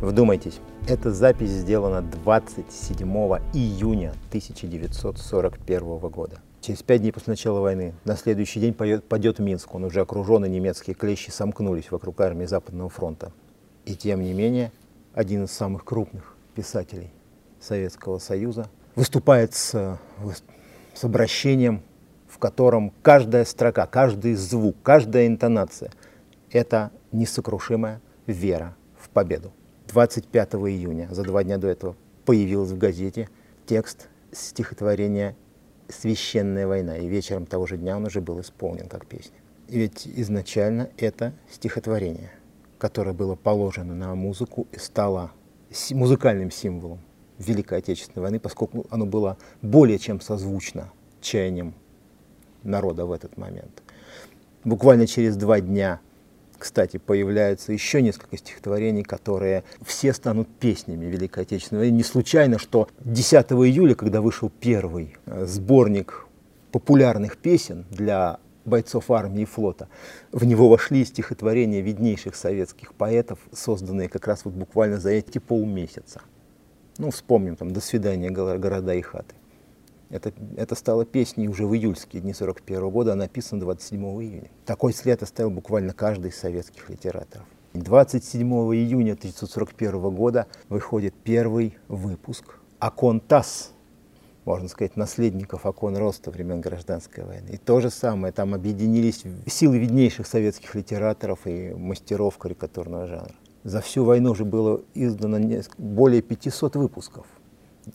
Вдумайтесь, 0.01 0.59
эта 0.87 1.11
запись 1.11 1.49
сделана 1.49 2.01
27 2.01 3.07
июня 3.53 4.13
1941 4.29 5.97
года. 6.09 6.39
Через 6.61 6.81
пять 6.81 7.01
дней 7.01 7.11
после 7.11 7.31
начала 7.31 7.59
войны, 7.59 7.93
на 8.05 8.15
следующий 8.15 8.59
день 8.59 8.73
падет 8.73 9.39
в 9.39 9.41
Минск. 9.41 9.75
Он 9.75 9.83
уже 9.83 10.01
окружен, 10.01 10.45
и 10.45 10.49
немецкие 10.49 10.93
клещи 10.93 11.29
сомкнулись 11.29 11.91
вокруг 11.91 12.19
армии 12.21 12.45
Западного 12.45 12.89
фронта. 12.89 13.31
И 13.85 13.95
тем 13.95 14.21
не 14.21 14.33
менее, 14.33 14.71
один 15.13 15.43
из 15.43 15.51
самых 15.51 15.83
крупных 15.83 16.35
писателей 16.55 17.11
Советского 17.59 18.19
Союза 18.19 18.69
выступает 18.95 19.53
с, 19.53 19.99
с 20.93 21.03
обращением, 21.03 21.81
в 22.27 22.37
котором 22.37 22.93
каждая 23.01 23.45
строка, 23.45 23.85
каждый 23.85 24.35
звук, 24.35 24.75
каждая 24.83 25.27
интонация– 25.27 25.91
это 26.51 26.91
несокрушимая 27.11 28.01
вера 28.27 28.75
в 28.97 29.09
победу. 29.09 29.51
25 29.87 30.53
июня, 30.55 31.07
за 31.11 31.23
два 31.23 31.43
дня 31.43 31.57
до 31.57 31.67
этого, 31.67 31.95
появилась 32.25 32.71
в 32.71 32.77
газете 32.77 33.29
текст 33.65 34.07
стихотворения 34.31 35.35
«Священная 35.89 36.67
война», 36.67 36.97
и 36.97 37.07
вечером 37.07 37.45
того 37.45 37.67
же 37.67 37.77
дня 37.77 37.97
он 37.97 38.05
уже 38.05 38.21
был 38.21 38.39
исполнен 38.41 38.87
как 38.87 39.05
песня. 39.05 39.35
И 39.67 39.77
ведь 39.79 40.07
изначально 40.07 40.89
это 40.97 41.33
стихотворение, 41.51 42.31
которое 42.83 43.13
было 43.13 43.35
положено 43.35 43.95
на 43.95 44.13
музыку 44.13 44.67
и 44.73 44.77
стало 44.77 45.31
музыкальным 45.91 46.51
символом 46.51 46.99
Великой 47.39 47.77
Отечественной 47.77 48.23
войны, 48.23 48.39
поскольку 48.41 48.85
оно 48.89 49.05
было 49.05 49.37
более 49.61 49.97
чем 49.97 50.19
созвучно 50.19 50.91
чаяниям 51.21 51.75
народа 52.61 53.05
в 53.05 53.13
этот 53.13 53.37
момент. 53.37 53.81
Буквально 54.65 55.07
через 55.07 55.37
два 55.37 55.61
дня 55.61 56.01
кстати, 56.59 56.97
появляется 56.97 57.71
еще 57.71 58.01
несколько 58.01 58.37
стихотворений, 58.37 59.03
которые 59.03 59.63
все 59.85 60.11
станут 60.11 60.49
песнями 60.49 61.05
Великой 61.05 61.43
Отечественной 61.43 61.83
войны. 61.83 61.95
Не 61.95 62.03
случайно, 62.03 62.59
что 62.59 62.89
10 62.99 63.51
июля, 63.51 63.95
когда 63.95 64.19
вышел 64.19 64.49
первый 64.49 65.15
э, 65.25 65.45
сборник 65.45 66.25
популярных 66.71 67.37
песен 67.37 67.85
для 67.89 68.39
бойцов 68.65 69.11
армии 69.11 69.43
и 69.43 69.45
флота. 69.45 69.89
В 70.31 70.45
него 70.45 70.69
вошли 70.69 71.05
стихотворения 71.05 71.81
виднейших 71.81 72.35
советских 72.35 72.93
поэтов, 72.93 73.39
созданные 73.51 74.09
как 74.09 74.27
раз 74.27 74.45
вот 74.45 74.53
буквально 74.53 74.99
за 74.99 75.11
эти 75.11 75.39
полмесяца. 75.39 76.21
Ну, 76.97 77.11
вспомним 77.11 77.55
там 77.55 77.71
«До 77.71 77.81
свидания, 77.81 78.29
города 78.29 78.93
и 78.93 79.01
хаты». 79.01 79.35
Это, 80.09 80.31
это 80.57 80.75
стало 80.75 81.05
песней 81.05 81.47
уже 81.47 81.65
в 81.65 81.73
июльские 81.73 82.21
дни 82.21 82.33
41 82.33 82.89
года, 82.91 83.13
она 83.13 83.23
написана 83.23 83.61
27 83.61 83.99
июня. 84.21 84.51
Такой 84.63 84.93
след 84.93 85.23
оставил 85.23 85.49
буквально 85.49 85.93
каждый 85.93 86.29
из 86.29 86.37
советских 86.37 86.87
литераторов. 86.89 87.47
27 87.73 88.47
июня 88.47 89.13
1941 89.13 90.11
года 90.11 90.45
выходит 90.69 91.15
первый 91.15 91.77
выпуск 91.87 92.59
«Окон 92.79 93.19
ТАСС», 93.19 93.71
можно 94.45 94.67
сказать, 94.67 94.95
наследников 94.95 95.65
окон 95.65 95.97
роста 95.97 96.31
времен 96.31 96.61
гражданской 96.61 97.23
войны. 97.23 97.49
И 97.51 97.57
то 97.57 97.79
же 97.79 97.89
самое, 97.89 98.33
там 98.33 98.53
объединились 98.53 99.23
силы 99.47 99.77
виднейших 99.77 100.27
советских 100.27 100.75
литераторов 100.75 101.39
и 101.45 101.73
мастеров 101.73 102.37
карикатурного 102.37 103.07
жанра. 103.07 103.33
За 103.63 103.79
всю 103.79 104.03
войну 104.03 104.31
уже 104.31 104.43
было 104.43 104.81
издано 104.93 105.39
более 105.77 106.21
500 106.21 106.75
выпусков. 106.75 107.25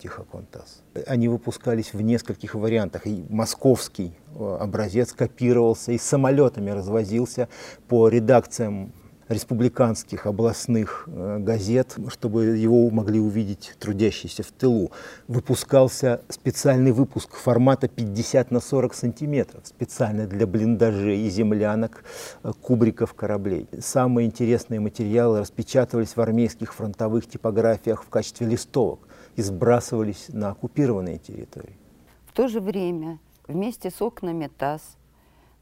Тихоконтас. 0.01 0.83
Они 1.07 1.27
выпускались 1.27 1.93
в 1.93 2.01
нескольких 2.01 2.53
вариантах. 2.53 3.07
И 3.07 3.25
московский 3.27 4.13
э, 4.35 4.57
образец 4.59 5.13
копировался 5.13 5.91
и 5.91 5.97
самолетами 5.97 6.69
развозился 6.69 7.49
по 7.87 8.07
редакциям 8.07 8.93
республиканских 9.29 10.25
областных 10.25 11.07
э, 11.07 11.37
газет, 11.39 11.95
чтобы 12.09 12.57
его 12.57 12.89
могли 12.89 13.19
увидеть 13.19 13.75
трудящиеся 13.79 14.43
в 14.43 14.51
тылу. 14.51 14.91
Выпускался 15.27 16.21
специальный 16.29 16.91
выпуск 16.91 17.35
формата 17.35 17.87
50 17.87 18.51
на 18.51 18.59
40 18.59 18.93
сантиметров, 18.93 19.61
специально 19.65 20.25
для 20.25 20.47
блиндажей 20.47 21.21
и 21.21 21.29
землянок, 21.29 22.03
э, 22.43 22.51
кубриков 22.61 23.13
кораблей. 23.13 23.67
Самые 23.79 24.25
интересные 24.25 24.79
материалы 24.79 25.39
распечатывались 25.39 26.15
в 26.15 26.21
армейских 26.21 26.73
фронтовых 26.73 27.29
типографиях 27.29 28.03
в 28.03 28.09
качестве 28.09 28.47
листовок 28.47 29.07
и 29.35 29.43
сбрасывались 29.43 30.25
на 30.29 30.49
оккупированные 30.49 31.19
территории. 31.19 31.77
В 32.25 32.33
то 32.33 32.47
же 32.47 32.59
время 32.59 33.19
вместе 33.47 33.91
с 33.91 34.01
окнами 34.01 34.49
ТАСС 34.57 34.81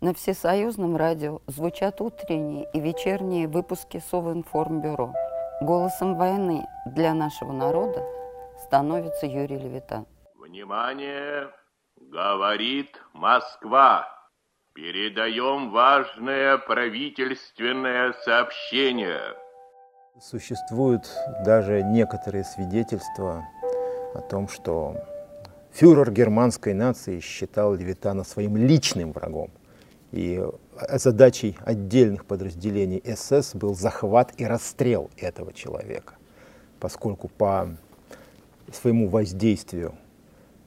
на 0.02 0.14
всесоюзном 0.14 0.96
радио 0.96 1.42
звучат 1.48 2.02
утренние 2.02 2.70
и 2.74 2.80
вечерние 2.80 3.48
выпуски 3.48 4.02
Совинформбюро. 4.12 5.14
Голосом 5.62 6.16
войны 6.16 6.66
для 6.86 7.14
нашего 7.14 7.52
народа 7.52 8.06
становится 8.66 9.26
Юрий 9.26 9.58
Левитан. 9.58 10.06
Внимание! 10.36 11.50
Говорит 11.96 13.02
Москва! 13.14 14.08
Передаем 14.74 15.72
важное 15.72 16.60
правительственное 16.60 18.14
сообщение. 18.24 19.36
Существуют 20.22 21.10
даже 21.44 21.82
некоторые 21.82 22.44
свидетельства 22.44 23.44
о 24.14 24.22
том, 24.22 24.48
что 24.48 24.96
фюрер 25.72 26.12
германской 26.12 26.76
нации 26.76 27.20
считал 27.20 27.74
Левитана 27.74 28.24
своим 28.24 28.56
личным 28.56 29.14
врагом. 29.14 29.50
И 30.12 30.42
задачей 30.94 31.58
отдельных 31.66 32.26
подразделений 32.26 33.04
СС 33.16 33.56
был 33.56 33.76
захват 33.76 34.34
и 34.38 34.46
расстрел 34.46 35.10
этого 35.18 35.54
человека, 35.54 36.16
поскольку 36.80 37.28
по 37.28 37.76
своему 38.72 39.10
воздействию 39.10 39.96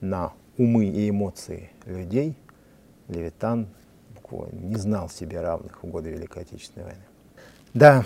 на 0.00 0.32
умы 0.58 0.86
и 0.86 1.08
эмоции 1.08 1.70
людей 1.86 2.36
Левитан 3.08 3.68
не 4.52 4.76
знал 4.76 5.08
себе 5.08 5.40
равных 5.40 5.82
в 5.82 5.88
годы 5.88 6.10
Великой 6.10 6.42
Отечественной 6.42 6.86
войны. 6.86 7.02
Да, 7.74 8.04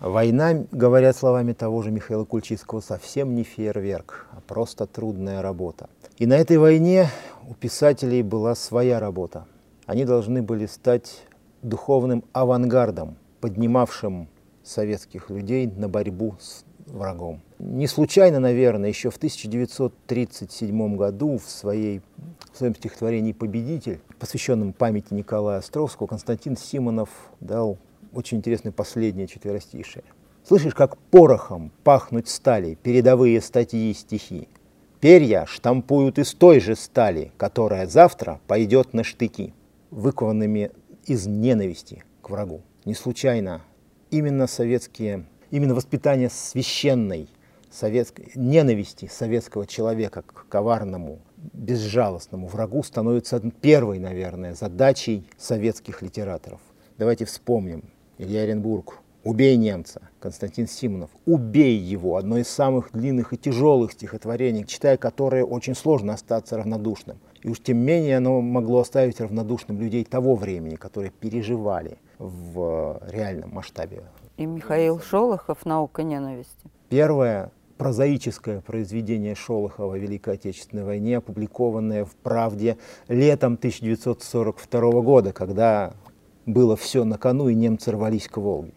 Война, 0.00 0.64
говоря 0.72 1.12
словами 1.12 1.52
того 1.52 1.80
же 1.82 1.92
Михаила 1.92 2.24
Кульчицкого, 2.24 2.80
совсем 2.80 3.36
не 3.36 3.44
фейерверк, 3.44 4.26
а 4.32 4.40
просто 4.40 4.86
трудная 4.86 5.42
работа. 5.42 5.88
И 6.18 6.26
на 6.26 6.34
этой 6.34 6.58
войне 6.58 7.08
у 7.48 7.54
писателей 7.54 8.22
была 8.22 8.56
своя 8.56 8.98
работа. 8.98 9.46
Они 9.86 10.04
должны 10.04 10.42
были 10.42 10.66
стать 10.66 11.24
духовным 11.62 12.24
авангардом, 12.32 13.16
поднимавшим 13.40 14.28
советских 14.62 15.30
людей 15.30 15.66
на 15.66 15.88
борьбу 15.88 16.36
с 16.40 16.64
врагом. 16.86 17.42
Не 17.58 17.86
случайно, 17.86 18.38
наверное, 18.38 18.88
еще 18.88 19.10
в 19.10 19.16
1937 19.16 20.96
году 20.96 21.38
в, 21.38 21.48
своей, 21.48 22.00
в 22.52 22.58
своем 22.58 22.74
стихотворении 22.74 23.32
«Победитель», 23.32 24.00
посвященном 24.18 24.72
памяти 24.72 25.14
Николая 25.14 25.58
Островского, 25.58 26.06
Константин 26.06 26.56
Симонов 26.56 27.08
дал 27.40 27.78
очень 28.12 28.38
интересное 28.38 28.72
последнее 28.72 29.26
четверостишее. 29.26 30.04
Слышишь, 30.46 30.74
как 30.74 30.96
порохом 30.96 31.70
пахнуть 31.84 32.28
стали 32.28 32.74
передовые 32.74 33.40
статьи 33.40 33.90
и 33.90 33.94
стихи. 33.94 34.48
Перья 35.00 35.46
штампуют 35.46 36.18
из 36.18 36.34
той 36.34 36.60
же 36.60 36.76
стали, 36.76 37.32
которая 37.36 37.86
завтра 37.86 38.40
пойдет 38.46 38.92
на 38.92 39.04
штыки, 39.04 39.54
выкованными 39.92 40.72
из 41.04 41.26
ненависти 41.26 42.02
к 42.22 42.30
врагу. 42.30 42.62
Не 42.84 42.94
случайно 42.94 43.62
именно 44.10 44.46
советские, 44.46 45.26
именно 45.50 45.74
воспитание 45.74 46.30
священной 46.30 47.28
советской, 47.70 48.32
ненависти 48.34 49.08
советского 49.12 49.66
человека 49.66 50.22
к 50.22 50.46
коварному, 50.48 51.20
безжалостному 51.52 52.46
врагу 52.46 52.82
становится 52.82 53.40
первой, 53.60 53.98
наверное, 53.98 54.54
задачей 54.54 55.26
советских 55.38 56.02
литераторов. 56.02 56.60
Давайте 56.98 57.24
вспомним 57.24 57.84
Илья 58.18 58.42
Оренбург, 58.42 58.98
«Убей 59.24 59.56
немца», 59.56 60.08
Константин 60.20 60.66
Симонов, 60.66 61.10
«Убей 61.26 61.76
его», 61.76 62.16
одно 62.16 62.38
из 62.38 62.48
самых 62.48 62.90
длинных 62.92 63.32
и 63.32 63.36
тяжелых 63.36 63.92
стихотворений, 63.92 64.66
читая 64.66 64.96
которое 64.96 65.44
очень 65.44 65.74
сложно 65.74 66.14
остаться 66.14 66.56
равнодушным. 66.56 67.18
И 67.42 67.48
уж 67.48 67.60
тем 67.60 67.78
менее 67.78 68.18
оно 68.18 68.40
могло 68.40 68.80
оставить 68.80 69.20
равнодушным 69.20 69.80
людей 69.80 70.04
того 70.04 70.36
времени, 70.36 70.76
которые 70.76 71.10
переживали 71.10 71.98
в 72.18 73.00
реальном 73.08 73.54
масштабе. 73.54 74.04
И 74.36 74.46
Михаил 74.46 75.00
Шолохов 75.00 75.66
«Наука 75.66 76.02
ненависти». 76.04 76.70
Первое 76.88 77.50
прозаическое 77.78 78.60
произведение 78.60 79.34
Шолохова 79.34 79.94
о 79.94 79.98
Великой 79.98 80.34
Отечественной 80.34 80.84
войне, 80.84 81.16
опубликованное 81.16 82.04
в 82.04 82.14
«Правде» 82.14 82.78
летом 83.08 83.54
1942 83.54 85.00
года, 85.00 85.32
когда 85.32 85.94
было 86.46 86.76
все 86.76 87.02
на 87.02 87.18
кону, 87.18 87.48
и 87.48 87.54
немцы 87.54 87.90
рвались 87.90 88.28
к 88.28 88.36
Волге. 88.36 88.72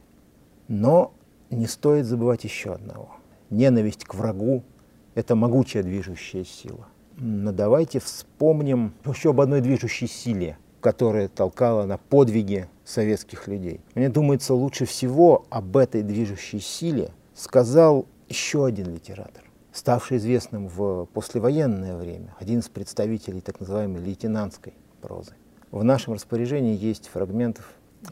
Но 0.67 1.13
не 1.51 1.67
стоит 1.67 2.05
забывать 2.05 2.43
еще 2.43 2.73
одного. 2.73 3.11
Ненависть 3.51 4.05
к 4.05 4.15
врагу– 4.15 4.63
это 5.13 5.35
могучая 5.35 5.83
движущая 5.83 6.43
сила. 6.43 6.87
Давайте 7.17 7.99
вспомним 7.99 8.93
еще 9.05 9.29
об 9.29 9.39
одной 9.39 9.61
движущей 9.61 10.07
силе, 10.07 10.57
которая 10.81 11.29
толкала 11.29 11.85
на 11.85 11.97
подвиги 11.97 12.67
советских 12.83 13.47
людей. 13.47 13.79
Мне 13.95 14.09
думается, 14.09 14.53
лучше 14.53 14.85
всего 14.85 15.45
об 15.49 15.77
этой 15.77 16.03
движущей 16.03 16.59
силе 16.59 17.11
сказал 17.33 18.05
еще 18.27 18.65
один 18.65 18.93
литератор. 18.93 19.43
ставший 19.75 20.17
известным 20.17 20.69
в 20.69 21.05
послевоенное 21.13 21.97
время, 21.97 22.33
один 22.39 22.59
из 22.59 22.69
представителей 22.69 23.41
так 23.41 23.59
называемой 23.59 24.01
лейтенантской 24.01 24.73
прозы. 25.01 25.33
В 25.71 25.83
нашем 25.83 26.13
распоряжении 26.13 26.77
есть 26.77 27.09
фрагмент 27.09 27.61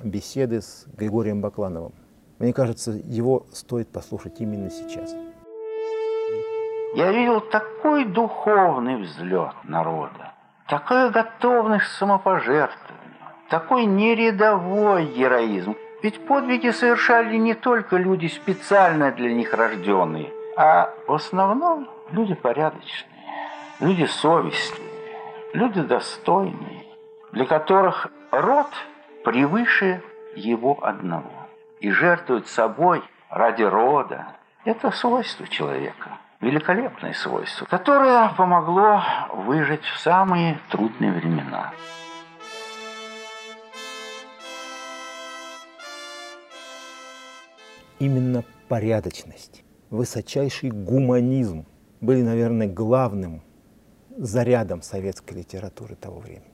беседы 0.03 0.61
с 0.61 0.85
Григорием 0.97 1.39
Баклановым. 1.39 1.93
Мне 2.39 2.51
кажется, 2.51 2.91
его 2.91 3.45
стоит 3.53 3.87
послушать 3.87 4.41
именно 4.41 4.69
сейчас. 4.69 5.15
Я 6.93 7.11
видел 7.11 7.41
такой 7.41 8.05
духовный 8.05 8.97
взлет 8.97 9.55
народа, 9.63 10.33
такая 10.67 11.09
готовность 11.09 11.85
к 11.85 11.89
самопожертвованию, 11.89 13.13
такой 13.49 13.85
нерядовой 13.85 15.05
героизм. 15.07 15.75
Ведь 16.03 16.23
подвиги 16.27 16.69
совершали 16.69 17.37
не 17.37 17.55
только 17.55 17.97
люди 17.97 18.27
специально 18.27 19.11
для 19.11 19.33
них 19.33 19.53
рожденные, 19.55 20.31
а 20.55 20.93
в 21.07 21.13
основном 21.13 21.89
люди 22.11 22.35
порядочные, 22.35 23.25
люди 23.79 24.05
совестливые, 24.05 25.17
люди 25.53 25.81
достойные, 25.81 26.83
для 27.31 27.45
которых 27.45 28.09
род 28.29 28.67
превыше 29.23 30.03
его 30.35 30.77
одного. 30.83 31.31
И 31.79 31.89
жертвовать 31.89 32.47
собой 32.47 33.01
ради 33.31 33.63
рода– 33.63 34.27
это 34.65 34.91
свойство 34.91 35.47
человека, 35.47 36.19
великолепное 36.43 37.13
свойство, 37.13 37.65
которое 37.65 38.29
помогло 38.35 39.01
выжить 39.33 39.83
в 39.83 39.99
самые 39.99 40.59
трудные 40.69 41.11
времена. 41.13 41.73
Именно 47.99 48.43
порядочность, 48.67 49.63
высочайший 49.89 50.71
гуманизм 50.71 51.65
были, 52.01 52.21
наверное, 52.21 52.67
главным 52.67 53.41
зарядом 54.17 54.81
советской 54.81 55.35
литературы 55.35 55.95
того 55.95 56.19
времени. 56.19 56.51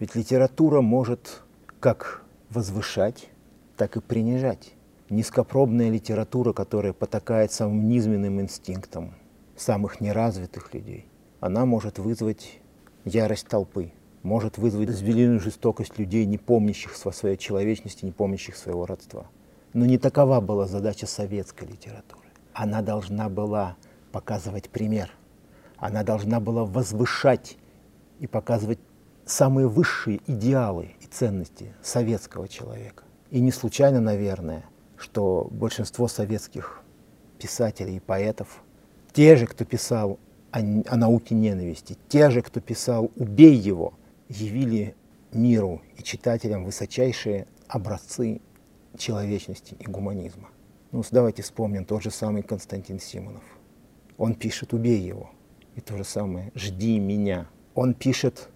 Ведь 0.00 0.16
литература 0.16 0.80
может 0.80 1.42
как 1.78 2.24
возвышать, 2.48 3.30
так 3.76 3.96
и 3.96 4.00
принижать. 4.00 4.74
Низкопробная 5.10 5.90
литература, 5.90 6.52
которая 6.52 6.92
потакает 6.92 7.50
самым 7.50 7.88
низменным 7.88 8.40
инстинктам 8.40 9.16
самых 9.56 10.00
неразвитых 10.00 10.72
людей, 10.72 11.08
она 11.40 11.66
может 11.66 11.98
вызвать 11.98 12.60
ярость 13.04 13.48
толпы, 13.48 13.90
может 14.22 14.56
вызвать 14.56 14.90
звериную 14.90 15.40
жестокость 15.40 15.98
людей, 15.98 16.26
не 16.26 16.38
помнящих 16.38 16.94
своей 16.94 17.36
человечности, 17.36 18.04
не 18.04 18.12
помнящих 18.12 18.56
своего 18.56 18.86
родства. 18.86 19.26
Но 19.72 19.84
не 19.84 19.98
такова 19.98 20.40
была 20.40 20.66
задача 20.66 21.08
советской 21.08 21.64
литературы. 21.64 22.28
Она 22.54 22.80
должна 22.80 23.28
была 23.28 23.76
показывать 24.12 24.70
пример. 24.70 25.10
Она 25.76 26.04
должна 26.04 26.38
была 26.38 26.64
возвышать 26.64 27.56
и 28.20 28.28
показывать 28.28 28.78
самые 29.26 29.66
высшие 29.66 30.20
идеалы 30.28 30.94
и 31.00 31.06
ценности 31.06 31.74
советского 31.82 32.46
человека. 32.46 33.02
И 33.30 33.40
не 33.40 33.50
случайно, 33.50 34.00
наверное, 34.00 34.64
что 35.00 35.48
большинство 35.50 36.08
советских 36.08 36.82
писателей 37.38 37.96
и 37.96 38.00
поэтов, 38.00 38.62
те 39.12 39.34
же, 39.36 39.46
кто 39.46 39.64
писал 39.64 40.18
о, 40.52 40.58
о 40.58 40.96
науке 40.96 41.34
ненависти, 41.34 41.96
те 42.08 42.30
же, 42.30 42.42
кто 42.42 42.60
писал 42.60 43.10
«убей 43.16 43.54
его», 43.54 43.94
явили 44.28 44.94
миру 45.32 45.80
и 45.96 46.02
читателям 46.02 46.64
высочайшие 46.64 47.46
образцы 47.66 48.40
человечности 48.98 49.74
и 49.78 49.84
гуманизма. 49.86 50.50
Ну, 50.92 51.02
давайте 51.10 51.42
вспомним 51.42 51.84
тот 51.84 52.02
же 52.02 52.10
самый 52.10 52.42
Константин 52.42 53.00
Симонов. 53.00 53.42
Он 54.18 54.34
пишет 54.34 54.74
«убей 54.74 55.00
его». 55.00 55.30
И 55.76 55.80
то 55.80 55.96
же 55.96 56.04
самое 56.04 56.52
«жди 56.54 56.98
меня». 56.98 57.48
Он 57.74 57.94
пишет 57.94 58.50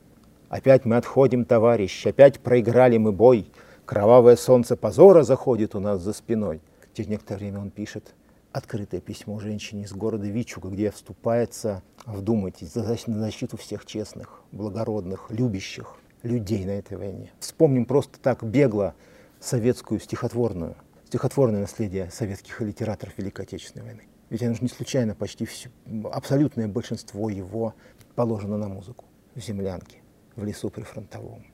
«опять 0.50 0.84
мы 0.84 0.96
отходим, 0.96 1.46
товарищ, 1.46 2.06
опять 2.06 2.40
проиграли 2.40 2.98
мы 2.98 3.12
бой, 3.12 3.50
кровавое 3.84 4.36
солнце 4.36 4.76
позора 4.76 5.22
заходит 5.22 5.74
у 5.74 5.80
нас 5.80 6.00
за 6.00 6.12
спиной». 6.12 6.60
Через 6.92 7.08
некоторое 7.08 7.38
время 7.38 7.60
он 7.60 7.70
пишет 7.70 8.14
открытое 8.52 9.00
письмо 9.00 9.40
женщине 9.40 9.82
из 9.82 9.92
города 9.92 10.26
Вичуга, 10.26 10.68
где 10.68 10.90
вступается, 10.92 11.82
вдумайтесь, 12.06 12.72
за 12.72 12.84
защиту 12.84 13.56
всех 13.56 13.84
честных, 13.84 14.42
благородных, 14.52 15.26
любящих 15.30 15.96
людей 16.22 16.64
на 16.64 16.70
этой 16.70 16.96
войне. 16.96 17.32
Вспомним 17.40 17.84
просто 17.84 18.20
так 18.20 18.44
бегло 18.44 18.94
советскую 19.40 19.98
стихотворную, 19.98 20.76
стихотворное 21.06 21.62
наследие 21.62 22.10
советских 22.10 22.60
литераторов 22.60 23.18
Великой 23.18 23.44
Отечественной 23.44 23.84
войны. 23.84 24.02
Ведь 24.30 24.42
оно 24.42 24.54
же 24.54 24.62
не 24.62 24.68
случайно, 24.68 25.14
почти 25.14 25.44
все, 25.44 25.70
абсолютное 26.12 26.68
большинство 26.68 27.28
его 27.28 27.74
положено 28.14 28.56
на 28.56 28.68
музыку. 28.68 29.04
В 29.34 29.40
землянке, 29.40 29.98
в 30.36 30.44
лесу 30.44 30.70
при 30.70 30.82
фронтовом. 30.82 31.44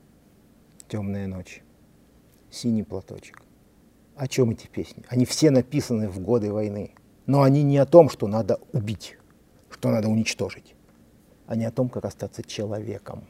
Темная 0.87 1.27
ночь, 1.27 1.63
синий 2.51 2.83
платочек. 2.83 3.43
О 4.17 4.27
чем 4.29 4.51
эти 4.51 4.67
песни? 4.67 5.05
Они 5.09 5.25
все 5.25 5.51
написаны 5.51 6.09
в 6.09 6.21
годы 6.21 6.53
войны. 6.53 6.95
Но 7.27 7.43
они 7.43 7.63
не 7.63 7.79
о 7.79 7.87
том, 7.87 8.09
что 8.11 8.27
надо 8.27 8.59
убить, 8.73 9.17
что 9.71 9.91
надо 9.91 10.09
уничтожить. 10.09 10.75
Они 11.47 11.65
о 11.65 11.71
том, 11.71 11.89
как 11.89 12.05
остаться 12.05 12.43
человеком, 12.43 13.25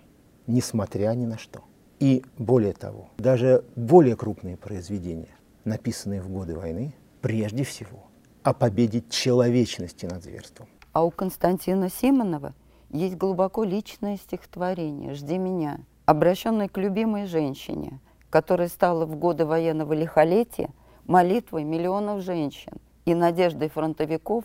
несмотря 0.46 1.10
ни 1.14 1.26
на 1.26 1.38
что. 1.38 1.64
И 1.98 2.24
более 2.38 2.72
того, 2.72 3.10
даже 3.18 3.64
более 3.76 4.16
крупные 4.16 4.56
произведения, 4.56 5.36
написанные 5.64 6.22
в 6.22 6.30
годы 6.30 6.56
войны, 6.56 6.94
прежде 7.20 7.62
всего 7.62 8.06
о 8.42 8.54
победе 8.54 9.04
человечности 9.10 10.06
над 10.06 10.22
зверством. 10.24 10.66
А 10.92 11.04
у 11.04 11.10
Константина 11.10 11.90
Симонова 11.90 12.54
есть 12.90 13.16
глубоко 13.16 13.64
личное 13.64 14.16
стихотворение 14.16 15.14
«Жди 15.14 15.36
меня», 15.38 15.80
обращенное 16.06 16.68
к 16.68 16.78
любимой 16.78 17.26
женщине, 17.26 18.00
которая 18.30 18.68
стала 18.68 19.04
в 19.04 19.16
годы 19.16 19.44
военного 19.44 19.92
лихолетия 19.92 20.70
молитвой 21.06 21.64
миллионов 21.64 22.22
женщин 22.22 22.72
и 23.04 23.14
надеждой 23.14 23.68
фронтовиков, 23.68 24.44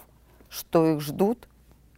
что 0.49 0.85
их 0.85 1.01
ждут, 1.01 1.47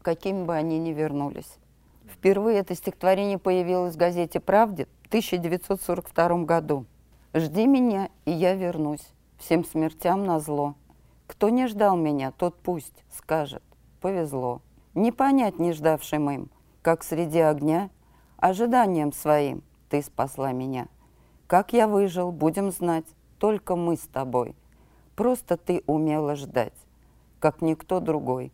какими 0.01 0.43
бы 0.43 0.55
они 0.55 0.77
ни 0.79 0.91
вернулись. 0.91 1.57
Впервые 2.05 2.59
это 2.59 2.75
стихотворение 2.75 3.37
появилось 3.37 3.95
в 3.95 3.97
газете 3.97 4.39
«Правде» 4.39 4.87
1942 5.07 6.43
году. 6.43 6.85
«Жди 7.33 7.65
меня, 7.65 8.09
и 8.25 8.31
я 8.31 8.55
вернусь, 8.55 9.07
всем 9.37 9.63
смертям 9.63 10.25
на 10.25 10.39
зло. 10.39 10.75
Кто 11.27 11.49
не 11.49 11.67
ждал 11.67 11.95
меня, 11.95 12.31
тот 12.31 12.55
пусть 12.55 13.03
скажет, 13.15 13.63
повезло. 14.01 14.61
Не 14.95 15.11
понять 15.11 15.59
не 15.59 15.73
ждавшим 15.73 16.29
им, 16.29 16.49
как 16.81 17.03
среди 17.03 17.39
огня, 17.39 17.89
ожиданием 18.37 19.13
своим 19.13 19.63
ты 19.89 20.01
спасла 20.01 20.51
меня. 20.51 20.87
Как 21.47 21.71
я 21.71 21.87
выжил, 21.87 22.33
будем 22.33 22.71
знать, 22.71 23.05
только 23.39 23.77
мы 23.77 23.95
с 23.95 24.01
тобой. 24.01 24.53
Просто 25.15 25.55
ты 25.55 25.81
умела 25.87 26.35
ждать, 26.35 26.73
как 27.39 27.61
никто 27.61 28.01
другой. 28.01 28.51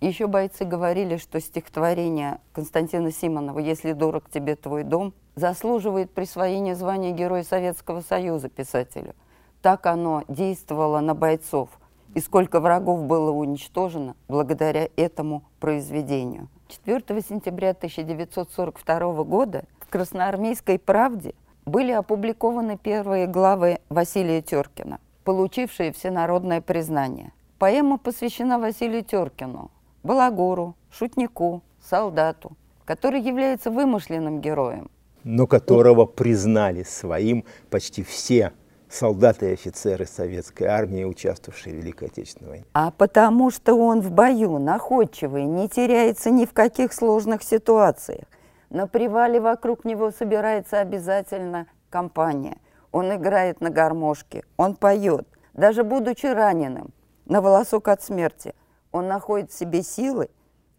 Еще 0.00 0.26
бойцы 0.26 0.64
говорили, 0.64 1.18
что 1.18 1.40
стихотворение 1.40 2.40
Константина 2.54 3.12
Симонова 3.12 3.58
«Если 3.58 3.92
дорог 3.92 4.30
тебе 4.30 4.56
твой 4.56 4.82
дом» 4.82 5.12
заслуживает 5.34 6.10
присвоения 6.10 6.74
звания 6.74 7.12
Героя 7.12 7.42
Советского 7.42 8.00
Союза 8.00 8.48
писателю. 8.48 9.14
Так 9.60 9.84
оно 9.84 10.24
действовало 10.26 11.00
на 11.00 11.14
бойцов, 11.14 11.68
и 12.14 12.20
сколько 12.20 12.60
врагов 12.60 13.04
было 13.04 13.30
уничтожено 13.30 14.16
благодаря 14.26 14.88
этому 14.96 15.44
произведению. 15.60 16.48
4 16.68 17.20
сентября 17.20 17.70
1942 17.72 19.24
года 19.24 19.64
в 19.80 19.90
«Красноармейской 19.90 20.78
правде» 20.78 21.34
были 21.66 21.90
опубликованы 21.90 22.78
первые 22.78 23.26
главы 23.26 23.80
Василия 23.88 24.40
Теркина, 24.40 25.00
получившие 25.24 25.92
всенародное 25.92 26.60
признание. 26.60 27.32
Поэма 27.58 27.98
посвящена 27.98 28.58
Василию 28.58 29.02
Теркину, 29.02 29.70
балагуру, 30.02 30.76
шутнику, 30.90 31.62
солдату, 31.82 32.52
который 32.84 33.20
является 33.20 33.70
вымышленным 33.70 34.40
героем. 34.40 34.90
Но 35.24 35.48
которого 35.48 36.06
признали 36.06 36.84
своим 36.84 37.44
почти 37.68 38.04
все 38.04 38.52
солдаты 38.88 39.50
и 39.50 39.52
офицеры 39.54 40.06
советской 40.06 40.64
армии, 40.64 41.02
участвовавшие 41.02 41.74
в 41.74 41.78
Великой 41.78 42.08
Отечественной 42.08 42.50
войне. 42.50 42.64
А 42.74 42.92
потому 42.92 43.50
что 43.50 43.74
он 43.74 44.00
в 44.00 44.12
бою 44.12 44.60
находчивый, 44.60 45.44
не 45.44 45.68
теряется 45.68 46.30
ни 46.30 46.44
в 46.44 46.52
каких 46.52 46.92
сложных 46.92 47.42
ситуациях. 47.42 48.26
На 48.70 48.86
привале 48.86 49.40
вокруг 49.40 49.84
него 49.84 50.10
собирается 50.10 50.80
обязательно 50.80 51.66
компания. 51.90 52.58
Он 52.92 53.14
играет 53.14 53.60
на 53.60 53.70
гармошке, 53.70 54.44
он 54.56 54.74
поет. 54.76 55.26
Даже 55.54 55.84
будучи 55.84 56.26
раненым, 56.26 56.92
на 57.26 57.40
волосок 57.40 57.88
от 57.88 58.02
смерти– 58.02 58.54
он 58.96 59.08
находит 59.08 59.50
в 59.50 59.58
себе 59.58 59.82
силы, 59.82 60.30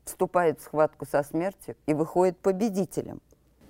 вступает 0.04 0.60
в 0.60 0.64
схватку 0.64 1.06
со 1.06 1.22
смертью 1.22 1.76
и 1.86 1.94
выходит 1.94 2.38
победителем. 2.40 3.22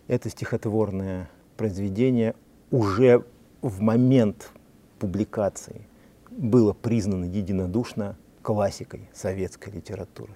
Это 0.08 0.30
стихотворное 0.30 1.30
произведение 1.58 2.34
уже 2.72 3.26
в 3.62 3.82
момент 3.82 4.52
публикации 5.00 5.86
было 6.30 6.72
признано 6.72 7.26
единодушно 7.26 8.16
классикой 8.42 9.10
советской 9.14 9.70
литературы. 9.74 10.32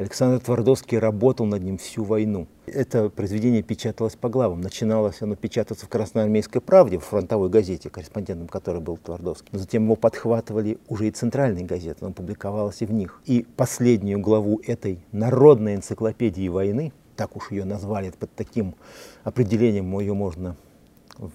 Александр 0.00 0.40
Твардовский 0.40 0.96
работал 0.96 1.44
над 1.44 1.62
ним 1.62 1.76
всю 1.76 2.04
войну. 2.04 2.48
Это 2.64 3.10
произведение 3.10 3.62
печаталось 3.62 4.16
по 4.16 4.30
главам. 4.30 4.62
Начиналось 4.62 5.20
оно 5.20 5.36
печататься 5.36 5.84
в 5.84 5.90
Красноармейской 5.90 6.62
правде, 6.62 6.98
в 6.98 7.04
фронтовой 7.04 7.50
газете, 7.50 7.90
корреспондентом 7.90 8.48
которой 8.48 8.80
был 8.80 8.96
Твардовский. 8.96 9.50
Но 9.52 9.58
затем 9.58 9.84
его 9.84 9.96
подхватывали 9.96 10.78
уже 10.88 11.08
и 11.08 11.10
центральные 11.10 11.66
газеты, 11.66 12.02
оно 12.02 12.14
публиковалось 12.14 12.80
и 12.80 12.86
в 12.86 12.94
них. 12.94 13.20
И 13.26 13.44
последнюю 13.56 14.20
главу 14.20 14.62
этой 14.66 15.04
народной 15.12 15.74
энциклопедии 15.74 16.48
войны, 16.48 16.94
так 17.14 17.36
уж 17.36 17.50
ее 17.50 17.66
назвали, 17.66 18.08
под 18.08 18.34
таким 18.34 18.76
определением 19.22 20.00
ее 20.00 20.14
можно 20.14 20.56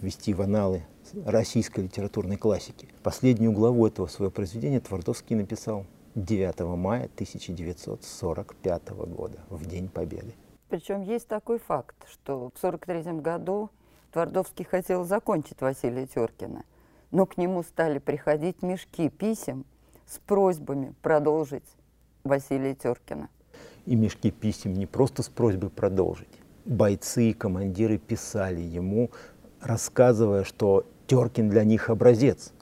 ввести 0.02 0.34
в 0.34 0.42
аналы 0.42 0.82
российской 1.24 1.82
литературной 1.82 2.38
классики. 2.38 2.88
Последнюю 3.04 3.52
главу 3.52 3.86
этого 3.86 4.08
своего 4.08 4.32
произведения 4.32 4.80
Твардовский 4.80 5.36
написал 5.36 5.86
9 6.16 6.62
мая 6.78 7.10
1945 7.14 8.90
года, 8.90 9.38
в 9.50 9.66
День 9.66 9.90
Победы. 9.90 10.34
Причем 10.70 11.02
есть 11.02 11.28
такой 11.28 11.60
факт, 11.60 11.96
что 12.10 12.50
в 12.50 12.58
1943 12.58 13.20
году 13.20 13.70
Твардовский 14.14 14.64
хотел 14.64 15.04
закончить 15.04 15.60
Василия 15.60 16.08
Теркина, 16.08 16.64
но 17.12 17.26
к 17.26 17.36
нему 17.36 17.64
стали 17.64 18.00
приходить 18.00 18.62
мешки 18.62 19.10
писем 19.10 19.66
с 20.08 20.20
просьбами 20.20 20.94
продолжить 21.02 21.68
Василия 22.24 22.76
Теркина. 22.76 23.28
И 23.86 23.96
мешки 23.96 24.32
писем 24.32 24.74
не 24.74 24.86
просто 24.86 25.22
с 25.22 25.28
просьбой 25.28 25.70
продолжить. 25.70 26.30
Бойцы 26.64 27.32
и 27.32 27.34
командиры 27.34 27.98
писали 27.98 28.62
ему, 28.62 29.12
рассказывая, 29.60 30.46
что 30.46 30.86
Теркин 31.08 31.50
для 31.50 31.66
них 31.66 31.90
образец. 31.90 32.54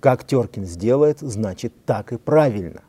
Как 0.00 0.24
Теркин 0.24 0.64
сделает, 0.64 1.20
значит 1.20 1.72
так 1.86 2.12
и 2.12 2.18
правильно. 2.18 2.82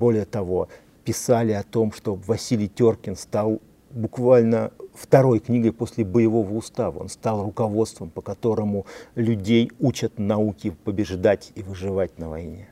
Более 0.00 0.24
того, 0.24 0.68
писали 1.04 1.52
о 1.52 1.62
том, 1.62 1.92
что 1.92 2.14
Василий 2.14 2.70
Теркин 2.70 3.16
стал 3.16 3.60
буквально 3.90 4.72
второй 4.94 5.40
книгой 5.40 5.72
после 5.74 6.06
боевого 6.06 6.54
устава. 6.54 7.00
Он 7.00 7.10
стал 7.10 7.44
руководством, 7.44 8.08
по 8.08 8.22
которому 8.22 8.86
людей 9.14 9.70
учат 9.78 10.18
науке 10.18 10.72
побеждать 10.72 11.52
и 11.54 11.62
выживать 11.62 12.18
на 12.18 12.30
войне. 12.30 12.70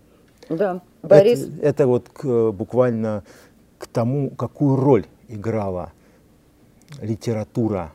Да, 0.48 0.80
Борис. 1.02 1.42
Это, 1.42 1.66
это 1.66 1.86
вот 1.86 2.08
к, 2.08 2.50
буквально 2.52 3.24
к 3.76 3.86
тому, 3.88 4.30
какую 4.30 4.76
роль 4.76 5.04
играла 5.28 5.92
литература, 7.02 7.92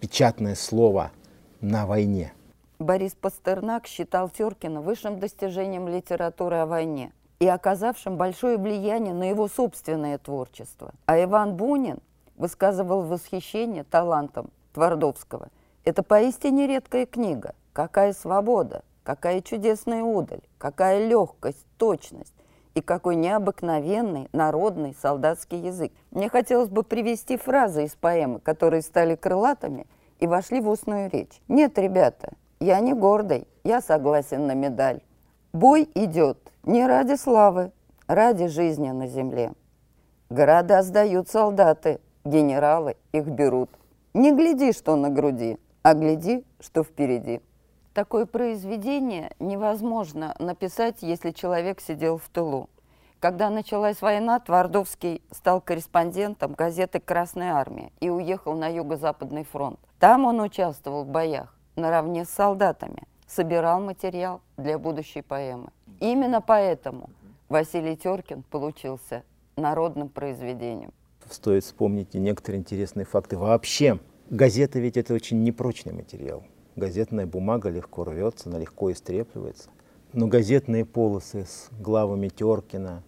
печатное 0.00 0.56
слово 0.56 1.12
на 1.60 1.86
войне. 1.86 2.32
Борис 2.80 3.14
Пастернак 3.14 3.86
считал 3.86 4.28
Теркина 4.28 4.80
высшим 4.80 5.20
достижением 5.20 5.86
литературы 5.86 6.56
о 6.56 6.66
войне 6.66 7.12
и 7.38 7.46
оказавшим 7.46 8.16
большое 8.16 8.56
влияние 8.56 9.14
на 9.14 9.28
его 9.28 9.48
собственное 9.48 10.18
творчество. 10.18 10.92
А 11.06 11.22
Иван 11.22 11.56
Бунин 11.56 11.98
высказывал 12.36 13.02
восхищение 13.02 13.84
талантом 13.84 14.50
Твардовского. 14.72 15.48
Это 15.84 16.02
поистине 16.02 16.66
редкая 16.66 17.06
книга. 17.06 17.54
Какая 17.72 18.12
свобода, 18.12 18.82
какая 19.02 19.42
чудесная 19.42 20.02
удаль, 20.02 20.40
какая 20.58 21.06
легкость, 21.06 21.66
точность 21.76 22.34
и 22.74 22.80
какой 22.80 23.16
необыкновенный 23.16 24.28
народный 24.32 24.96
солдатский 25.00 25.60
язык. 25.60 25.92
Мне 26.10 26.28
хотелось 26.28 26.68
бы 26.68 26.82
привести 26.82 27.36
фразы 27.36 27.84
из 27.84 27.94
поэмы, 27.94 28.40
которые 28.40 28.82
стали 28.82 29.14
крылатыми 29.14 29.86
и 30.18 30.26
вошли 30.26 30.60
в 30.60 30.68
устную 30.68 31.10
речь. 31.10 31.40
Нет, 31.48 31.78
ребята, 31.78 32.32
я 32.60 32.80
не 32.80 32.94
гордый, 32.94 33.46
я 33.64 33.80
согласен 33.80 34.46
на 34.46 34.54
медаль. 34.54 35.00
Бой 35.52 35.88
идет 35.94 36.38
не 36.66 36.84
ради 36.84 37.14
славы, 37.14 37.70
ради 38.08 38.48
жизни 38.48 38.90
на 38.90 39.06
земле. 39.06 39.52
Города 40.30 40.82
сдают 40.82 41.28
солдаты, 41.28 42.00
генералы 42.24 42.96
их 43.12 43.26
берут. 43.26 43.70
Не 44.14 44.32
гляди, 44.32 44.72
что 44.72 44.96
на 44.96 45.08
груди, 45.08 45.58
а 45.82 45.94
гляди, 45.94 46.44
что 46.58 46.82
впереди. 46.82 47.40
Такое 47.94 48.26
произведение 48.26 49.30
невозможно 49.38 50.34
написать, 50.40 51.02
если 51.02 51.30
человек 51.30 51.80
сидел 51.80 52.18
в 52.18 52.28
тылу. 52.28 52.68
Когда 53.20 53.48
началась 53.48 54.02
война, 54.02 54.40
Твардовский 54.40 55.22
стал 55.30 55.60
корреспондентом 55.60 56.52
газеты 56.52 56.98
«Красная 56.98 57.54
армия» 57.54 57.92
и 58.00 58.10
уехал 58.10 58.54
на 58.54 58.66
Юго-Западный 58.66 59.44
фронт. 59.44 59.78
Там 60.00 60.24
он 60.24 60.40
участвовал 60.40 61.04
в 61.04 61.08
боях 61.08 61.56
наравне 61.76 62.24
с 62.24 62.30
солдатами, 62.30 63.04
собирал 63.26 63.80
материал 63.80 64.40
для 64.56 64.78
будущей 64.78 65.22
поэмы. 65.22 65.70
Именно 66.00 66.40
поэтому 66.40 67.10
Василий 67.48 67.96
Теркин 67.96 68.42
получился 68.42 69.22
народным 69.56 70.08
произведением. 70.08 70.92
Стоит 71.30 71.64
вспомнить 71.64 72.14
и 72.14 72.18
некоторые 72.18 72.60
интересные 72.60 73.06
факты. 73.06 73.36
Вообще, 73.36 73.98
газета 74.30 74.78
ведь 74.78 74.96
это 74.96 75.14
очень 75.14 75.42
непрочный 75.42 75.92
материал. 75.92 76.44
Газетная 76.76 77.26
бумага 77.26 77.70
легко 77.70 78.04
рвется, 78.04 78.48
она 78.50 78.58
легко 78.58 78.92
истрепливается. 78.92 79.70
Но 80.12 80.26
газетные 80.26 80.84
полосы 80.84 81.46
с 81.46 81.68
главами 81.80 82.28
Теркина, 82.28 83.02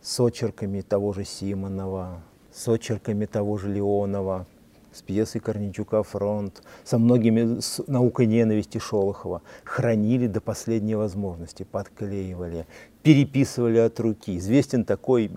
с 0.00 0.18
очерками 0.20 0.80
того 0.80 1.12
же 1.12 1.24
Симонова, 1.24 2.22
с 2.52 2.66
очерками 2.68 3.26
того 3.26 3.58
же 3.58 3.72
Леонова, 3.72 4.46
с 4.94 5.02
пьесой 5.02 5.40
Корничука 5.40 6.02
«Фронт», 6.02 6.62
со 6.84 6.98
многими 6.98 7.60
с 7.60 7.82
наукой 7.86 8.26
ненависти 8.26 8.78
Шолохова, 8.78 9.42
хранили 9.64 10.26
до 10.26 10.40
последней 10.40 10.94
возможности, 10.94 11.64
подклеивали, 11.64 12.66
переписывали 13.02 13.78
от 13.78 13.98
руки. 14.00 14.38
Известен 14.38 14.84
такой 14.84 15.30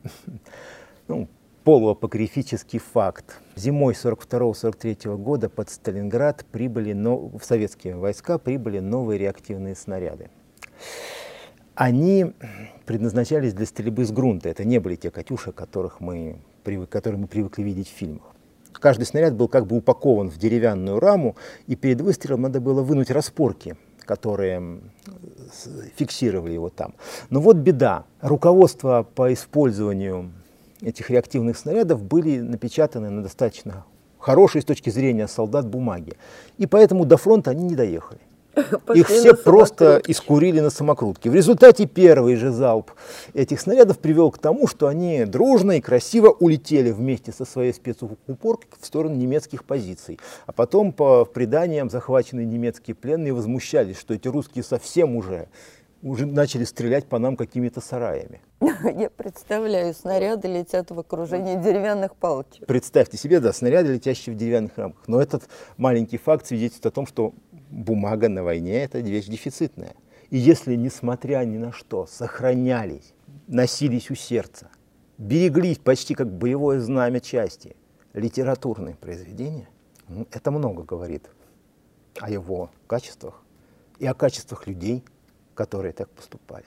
ну, 1.08 1.28
полуапокрифический 1.64 2.80
факт. 2.80 3.42
Зимой 3.56 3.94
42-43 3.94 5.18
года 5.18 5.50
под 5.50 5.70
Сталинград 5.70 6.46
прибыли, 6.52 6.94
но, 6.94 7.18
в 7.18 7.44
советские 7.44 7.98
войска 7.98 8.38
прибыли 8.38 8.80
новые 8.80 9.18
реактивные 9.18 9.76
снаряды. 9.76 10.30
Они 11.76 12.34
предназначались 12.86 13.54
для 13.54 13.66
стрельбы 13.66 14.06
с 14.06 14.12
грунта. 14.12 14.50
Это 14.50 14.64
не 14.64 14.80
были 14.80 14.96
те 14.96 15.12
«Катюши», 15.12 15.52
которых 15.52 16.00
мы, 16.00 16.38
которые 16.90 17.20
мы 17.20 17.28
привыкли 17.28 17.64
видеть 17.64 17.90
в 17.90 17.92
фильмах. 17.92 18.37
Каждый 18.80 19.06
снаряд 19.06 19.34
был 19.36 19.48
как 19.48 19.66
бы 19.68 19.78
упакован 19.78 20.30
в 20.30 20.38
деревянную 20.38 21.00
раму, 21.00 21.36
и 21.68 21.76
перед 21.76 22.02
выстрелом 22.02 22.42
надо 22.42 22.60
было 22.60 22.82
вынуть 22.82 23.12
распорки, 23.12 23.76
которые 24.00 24.80
фиксировали 25.96 26.54
его 26.54 26.70
там. 26.70 26.96
Но 27.30 27.40
вот 27.42 27.58
беда. 27.58 28.06
Руководство 28.22 29.08
по 29.16 29.34
использованию 29.34 30.32
этих 30.82 31.10
реактивных 31.10 31.58
снарядов 31.58 32.04
были 32.04 32.40
напечатаны 32.40 33.10
на 33.10 33.24
достаточно 33.24 33.86
хорошей 34.20 34.62
с 34.62 34.66
точки 34.66 34.90
зрения 34.90 35.28
солдат 35.28 35.68
бумаги. 35.68 36.14
И 36.58 36.68
поэтому 36.68 37.06
до 37.06 37.18
фронта 37.18 37.52
они 37.52 37.64
не 37.64 37.76
доехали. 37.76 38.20
Их 38.94 39.08
все 39.08 39.34
просто 39.36 40.02
искурили 40.08 40.60
на 40.60 40.70
самокрутке. 40.70 41.30
В 41.30 41.36
результате 41.36 41.86
первый 41.86 42.36
же 42.36 42.52
залп 42.52 42.92
этих 43.34 43.60
снарядов 43.60 44.00
привел 44.00 44.32
к 44.32 44.38
тому, 44.38 44.68
что 44.68 44.88
они 44.88 45.26
дружно 45.26 45.74
и 45.74 45.82
красиво 45.82 46.30
улетели 46.30 46.92
вместе 46.92 47.32
со 47.32 47.46
своей 47.46 47.74
спецукупоркой 47.74 48.70
в 48.80 48.86
сторону 48.86 49.16
немецких 49.16 49.64
позиций. 49.64 50.20
А 50.46 50.52
потом, 50.52 50.92
по 50.92 51.26
преданиям, 51.26 51.90
захваченные 51.90 52.46
немецкие 52.46 52.96
пленные 52.96 53.34
возмущались, 53.34 53.98
что 54.00 54.14
эти 54.14 54.28
русские 54.28 54.64
совсем 54.64 55.16
уже 55.16 55.48
уже 56.04 56.26
начали 56.26 56.64
стрелять 56.64 57.06
по 57.06 57.20
нам 57.20 57.36
какими-то 57.36 57.82
сараями. 57.82 58.42
Я 58.60 59.10
представляю, 59.10 59.94
снаряды 59.94 60.48
летят 60.48 60.92
в 60.92 61.00
окружении 61.00 61.56
деревянных 61.56 62.16
палочек. 62.16 62.66
Представьте 62.66 63.18
себе, 63.18 63.40
да, 63.40 63.54
снаряды, 63.54 63.94
летящие 63.94 64.34
в 64.36 64.38
деревянных 64.38 64.78
рамках. 64.78 65.08
Но 65.08 65.22
этот 65.22 65.44
маленький 65.78 66.18
факт 66.18 66.48
свидетельствует 66.48 66.94
о 66.94 66.96
том, 66.96 67.08
что 67.08 67.34
бумага 67.70 68.30
на 68.30 68.44
войне– 68.44 68.84
это 68.84 69.00
вещь 69.00 69.28
дефицитная. 69.28 69.96
И 70.30 70.38
если, 70.38 70.76
несмотря 70.76 71.44
ни 71.46 71.58
на 71.58 71.72
что, 71.72 72.06
сохранялись, 72.06 73.14
носились 73.48 74.12
у 74.12 74.16
сердца, 74.16 74.70
береглись 75.18 75.78
почти 75.78 76.16
как 76.16 76.32
боевое 76.32 76.80
знамя 76.80 77.20
части, 77.20 77.76
литературные 78.14 78.96
произведения, 78.96 79.70
это 80.32 80.52
много 80.52 80.84
говорит 80.84 81.30
о 82.20 82.30
его 82.30 82.72
качествах 82.88 83.44
и 84.00 84.06
о 84.06 84.14
качествах 84.14 84.68
людей, 84.68 85.04
которые 85.54 85.94
так 85.94 86.10
поступали. 86.10 86.66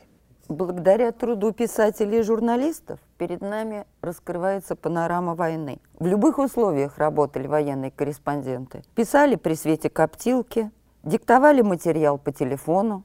Благодаря 0.48 1.12
труду 1.12 1.52
писателей 1.52 2.18
и 2.18 2.22
журналистов 2.22 2.98
перед 3.18 3.40
нами 3.40 3.86
раскрывается 4.00 4.74
панорама 4.74 5.36
войны. 5.36 5.78
В 6.00 6.06
любых 6.06 6.38
условиях 6.38 6.98
работали 6.98 7.46
военные 7.46 7.92
корреспонденты. 7.92 8.82
Писали 8.96 9.36
при 9.36 9.54
свете 9.54 9.88
коптилки, 9.90 10.72
Диктовали 11.02 11.62
материал 11.62 12.18
по 12.18 12.30
телефону, 12.30 13.04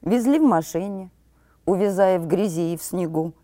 везли 0.00 0.38
в 0.38 0.44
машине, 0.44 1.10
увязая 1.66 2.18
в 2.18 2.26
грязи 2.26 2.72
и 2.72 2.76
в 2.78 2.82
снегу. 2.82 3.34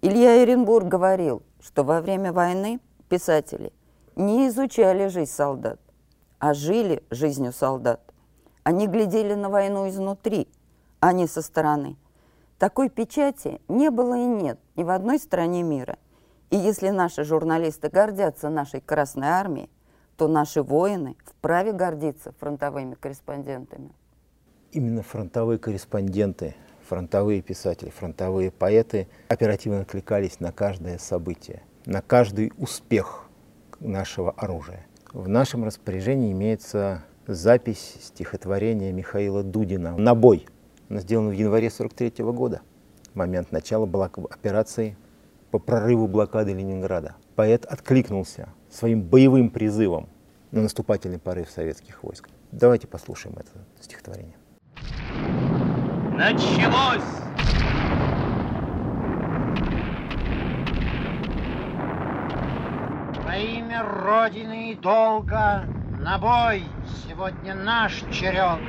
Илья 0.00 0.42
Эренбург 0.42 0.86
говорил, 0.86 1.42
что 1.60 1.84
во 1.84 2.00
время 2.00 2.32
войны 2.32 2.80
писатели 3.10 3.74
не 4.14 4.48
изучали 4.48 5.08
жизнь 5.08 5.30
солдат, 5.30 5.78
а 6.38 6.54
жили 6.54 7.04
жизнью 7.10 7.52
солдат. 7.52 8.00
Они 8.62 8.86
глядели 8.86 9.34
на 9.34 9.50
войну 9.50 9.86
изнутри, 9.86 10.48
а 11.00 11.12
не 11.12 11.26
со 11.26 11.42
стороны. 11.42 11.96
Такой 12.58 12.88
печати 12.88 13.60
не 13.68 13.90
было 13.90 14.14
и 14.16 14.24
нет 14.24 14.58
ни 14.76 14.82
в 14.82 14.88
одной 14.88 15.18
стране 15.18 15.62
мира. 15.62 15.98
И 16.48 16.56
если 16.56 16.88
наши 16.88 17.22
журналисты 17.22 17.90
гордятся 17.90 18.48
нашей 18.48 18.80
Красной 18.80 19.28
Армией, 19.28 19.68
то 20.16 20.28
наши 20.28 20.62
воины 20.62 21.16
вправе 21.24 21.72
гордиться 21.72 22.32
фронтовыми 22.38 22.94
корреспондентами. 22.94 23.90
Именно 24.72 25.02
фронтовые 25.02 25.58
корреспонденты, 25.58 26.54
фронтовые 26.88 27.42
писатели, 27.42 27.90
фронтовые 27.90 28.50
поэты 28.50 29.08
оперативно 29.28 29.80
откликались 29.80 30.40
на 30.40 30.52
каждое 30.52 30.98
событие, 30.98 31.62
на 31.84 32.02
каждый 32.02 32.52
успех 32.58 33.28
нашего 33.80 34.32
оружия. 34.32 34.86
В 35.12 35.28
нашем 35.28 35.64
распоряжении 35.64 36.32
имеется 36.32 37.04
запись 37.26 37.96
стихотворения 38.00 38.92
Михаила 38.92 39.42
Дудина 39.42 39.96
«На 39.96 40.14
бой». 40.14 40.46
Она 40.88 41.00
сделана 41.00 41.30
в 41.30 41.32
январе 41.32 41.70
43 41.70 42.24
года, 42.24 42.60
момент 43.14 43.50
начала 43.50 43.86
операции 43.86 44.96
по 45.50 45.58
прорыву 45.58 46.06
блокады 46.06 46.52
Ленинграда. 46.52 47.16
Поэт 47.34 47.64
откликнулся 47.64 48.48
своим 48.76 49.02
боевым 49.02 49.48
призывом 49.50 50.08
на 50.50 50.62
наступательный 50.62 51.18
порыв 51.18 51.50
советских 51.50 52.02
войск. 52.04 52.28
Давайте 52.52 52.86
послушаем 52.86 53.36
это 53.38 53.50
стихотворение. 53.80 54.36
Началось! 56.12 57.02
Во 63.24 63.36
имя 63.36 63.82
Родины 63.82 64.72
и 64.72 64.74
долга 64.76 65.64
на 65.98 66.18
бой 66.18 66.62
сегодня 67.06 67.54
наш 67.54 68.02
черед. 68.12 68.60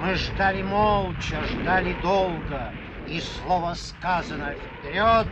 Мы 0.00 0.14
ждали 0.14 0.62
молча, 0.62 1.42
ждали 1.44 1.96
долго, 2.02 2.72
и 3.08 3.20
слово 3.20 3.74
сказано 3.74 4.54
вперед, 4.54 5.26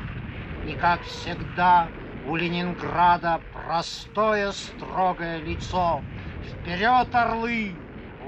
и 0.66 0.72
как 0.72 1.02
всегда 1.02 1.88
у 2.28 2.34
Ленинграда 2.34 3.40
простое 3.52 4.52
строгое 4.52 5.38
лицо. 5.38 6.02
Вперед, 6.44 7.08
орлы, 7.12 7.72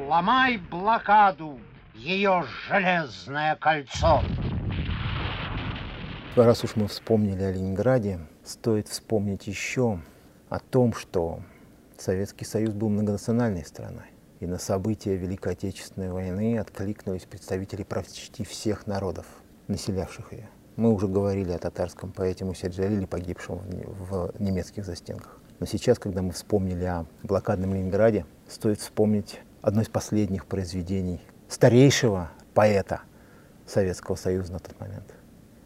ломай 0.07 0.57
блокаду, 0.57 1.59
ее 1.95 2.45
железное 2.69 3.57
кольцо. 3.57 4.23
Раз 6.37 6.63
уж 6.63 6.77
мы 6.77 6.87
вспомнили 6.87 7.43
о 7.43 7.53
Ленинграде, 7.53 8.21
стоит 8.45 8.87
вспомнить 8.87 9.49
еще 9.49 10.01
о 10.49 10.61
том, 10.61 10.95
что 10.95 11.41
Советский 11.97 12.45
Союз 12.45 12.75
был 12.75 12.89
многонациональной 12.91 13.65
страной. 13.65 14.07
И 14.39 14.47
на 14.47 14.59
события 14.59 15.17
Великой 15.17 15.55
Отечественной 15.55 16.13
войны 16.13 16.59
откликнулись 16.59 17.25
представители 17.25 17.83
почти 17.83 18.45
всех 18.45 18.87
народов, 18.87 19.27
населявших 19.67 20.33
ее. 20.33 20.49
Мы 20.79 20.93
уже 20.93 21.09
говорили 21.09 21.51
о 21.51 21.59
татарском 21.59 22.13
поэте 22.13 22.45
Мусе 22.45 22.69
Джалиле, 22.69 23.09
погибшем 23.09 23.59
в 23.67 24.33
немецких 24.39 24.85
застенках. 24.85 25.37
Но 25.59 25.67
сейчас, 25.67 25.99
когда 25.99 26.23
мы 26.23 26.31
вспомнили 26.31 26.85
о 26.85 27.05
блокадном 27.25 27.75
Ленинграде, 27.75 28.25
стоит 28.49 28.79
вспомнить 28.79 29.41
одно 29.61 29.83
из 29.83 29.89
последних 29.89 30.47
произведений 30.47 31.21
старейшего 31.49 32.31
поэта 32.55 33.01
Советского 33.67 34.15
Союза 34.15 34.53
на 34.53 34.61
тот 34.61 34.79
момент, 34.79 35.13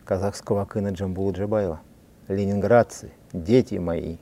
казахского 0.06 0.62
акына 0.62 0.88
Джамбула 0.88 1.32
Джабаева. 1.32 1.82
«Ленинградцы, 2.28 3.12
дети 3.34 3.74
мои, 3.74 4.16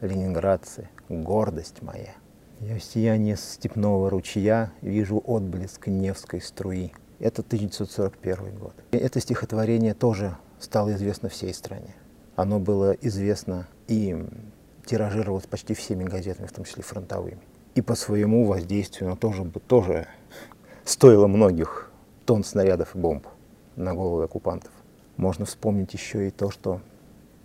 ленинградцы, 0.00 0.88
гордость 1.08 1.82
моя». 1.82 2.14
Я 2.58 2.80
в 2.80 2.82
сиянии 2.82 3.36
степного 3.36 4.10
ручья 4.10 4.72
вижу 4.80 5.22
отблеск 5.24 5.86
Невской 5.86 6.40
струи. 6.40 6.92
Это 7.20 7.42
1941 7.42 8.58
год. 8.58 8.74
Это 8.92 9.20
стихотворение 9.20 9.92
тоже 9.92 10.38
стало 10.58 10.94
известно 10.94 11.28
всей 11.28 11.52
стране. 11.52 11.94
Оно 12.34 12.58
было 12.58 12.92
известно 12.92 13.68
и 13.88 14.16
тиражировалось 14.86 15.46
почти 15.46 15.74
всеми 15.74 16.04
газетами, 16.04 16.46
в 16.46 16.52
том 16.52 16.64
числе 16.64 16.82
фронтовыми. 16.82 17.42
И 17.74 17.82
по 17.82 17.94
своему 17.94 18.46
воздействию 18.46 19.08
оно 19.08 19.16
тоже, 19.16 19.44
тоже 19.68 20.08
стоило 20.84 21.26
многих 21.26 21.92
тонн 22.24 22.42
снарядов 22.42 22.96
и 22.96 22.98
бомб 22.98 23.26
на 23.76 23.94
головы 23.94 24.24
оккупантов. 24.24 24.72
Можно 25.18 25.44
вспомнить 25.44 25.92
еще 25.92 26.28
и 26.28 26.30
то, 26.30 26.50
что 26.50 26.80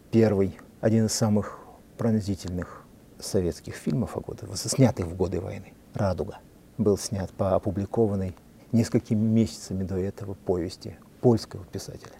первый, 0.09 0.57
один 0.79 1.07
из 1.07 1.11
самых 1.11 1.59
пронзительных 1.97 2.85
советских 3.19 3.75
фильмов 3.75 4.15
о 4.15 4.21
годы, 4.21 4.47
снятых 4.55 5.07
в 5.07 5.15
годы 5.17 5.41
войны, 5.41 5.73
«Радуга», 5.93 6.39
был 6.77 6.97
снят 6.97 7.29
по 7.31 7.55
опубликованной 7.55 8.35
несколькими 8.75 9.25
месяцами 9.25 9.83
до 9.83 9.97
этого 9.97 10.33
повести 10.33 10.97
польского 11.21 11.63
писателя 11.65 12.13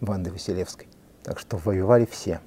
Ванды 0.00 0.30
Василевской. 0.30 0.86
Так 1.22 1.38
что 1.38 1.58
воевали 1.58 2.08
все. 2.10 2.40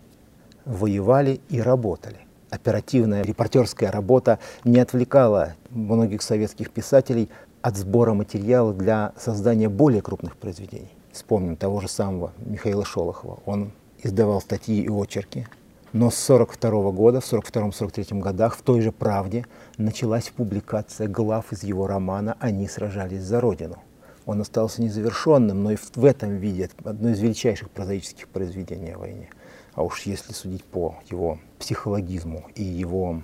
Воевали 0.66 1.41
и 1.49 1.62
работали. 1.62 2.18
Оперативная 2.49 3.24
репортерская 3.24 3.91
работа 3.91 4.39
не 4.64 4.80
отвлекала 4.80 5.56
многих 5.70 6.22
советских 6.22 6.72
писателей 6.72 7.30
от 7.62 7.78
сбора 7.78 8.14
материала 8.14 8.74
для 8.74 9.14
создания 9.18 9.70
более 9.70 10.02
крупных 10.02 10.36
произведений. 10.38 10.91
Вспомним 11.12 11.56
того 11.56 11.82
же 11.82 11.88
самого 11.88 12.32
Михаила 12.39 12.86
Шолохова. 12.86 13.39
Он 13.45 13.72
издавал 14.02 14.41
статьи 14.41 14.82
и 14.82 14.89
очерки, 14.89 15.47
но 15.94 16.10
с 16.10 16.30
1942 16.30 16.92
года, 16.92 17.20
в 17.20 17.34
1942-1943 17.34 18.20
годах 18.20 18.56
в 18.56 18.62
той 18.62 18.82
же 18.82 18.92
«Правде» 18.92 19.46
началась 19.78 20.30
публикация 20.30 21.08
глав 21.08 21.52
из 21.52 21.64
его 21.64 21.86
романа 21.86 22.38
«Они 22.39 22.68
сражались 22.68 23.24
за 23.24 23.42
Родину». 23.42 23.78
Он 24.26 24.39
остался 24.39 24.82
незавершенным, 24.82 25.64
но 25.64 25.72
и 25.72 25.76
в 25.76 26.06
этом 26.06 26.38
виде 26.38 26.70
одно 26.86 27.10
из 27.10 27.20
величайших 27.20 27.70
прозаических 27.70 28.30
произведений 28.30 28.92
о 28.92 29.00
войне. 29.00 29.30
А 29.74 29.84
уж 29.84 30.04
если 30.04 30.32
судить 30.32 30.64
по 30.64 30.96
его 31.10 31.39
психологизму 31.60 32.46
и 32.56 32.64
его 32.64 33.24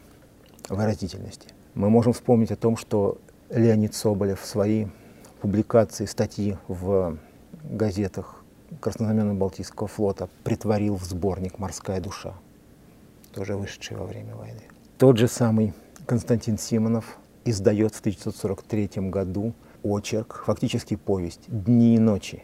выразительности. 0.68 1.50
Мы 1.74 1.90
можем 1.90 2.14
вспомнить 2.14 2.52
о 2.52 2.58
том, 2.58 2.76
что 2.76 3.18
Леонид 3.50 3.94
Соболев 3.94 4.44
свои 4.44 4.88
публикации, 5.40 6.06
статьи 6.06 6.58
в 6.68 7.18
газетах 7.64 8.44
Краснознаменного 8.82 9.38
Балтийского 9.38 9.88
флота 9.88 10.28
притворил 10.44 10.98
в 10.98 11.04
сборник 11.06 11.60
«Морская 11.60 12.02
душа» 12.02 12.34
тоже 13.38 13.56
вышедший 13.56 13.96
во 13.96 14.06
время 14.06 14.36
войны. 14.36 14.64
Тот 14.98 15.18
же 15.20 15.28
самый 15.28 15.74
Константин 16.08 16.58
Симонов 16.58 17.20
издает 17.46 17.94
в 17.94 18.00
1943 18.00 19.12
году 19.12 19.54
очерк, 19.84 20.42
фактически 20.48 20.96
повесть 20.96 21.42
«Дни 21.48 21.96
и 21.96 22.00
ночи». 22.00 22.44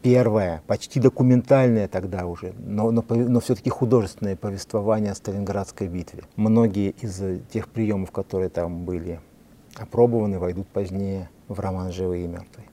Первое, 0.00 0.62
почти 0.66 0.98
документальное 0.98 1.88
тогда 1.88 2.24
уже, 2.26 2.54
но, 2.58 2.90
но, 2.90 3.04
но 3.08 3.40
все-таки 3.40 3.68
художественное 3.68 4.34
повествование 4.34 5.12
о 5.12 5.14
Сталинградской 5.14 5.88
битве. 5.88 6.22
Многие 6.36 6.94
из 7.02 7.20
тех 7.50 7.68
приемов, 7.68 8.10
которые 8.10 8.48
там 8.48 8.86
были 8.86 9.20
опробованы, 9.76 10.38
войдут 10.38 10.68
позднее 10.68 11.28
в 11.48 11.60
роман 11.60 11.92
«Живые 11.92 12.24
и 12.24 12.28
мертвые». 12.28 12.66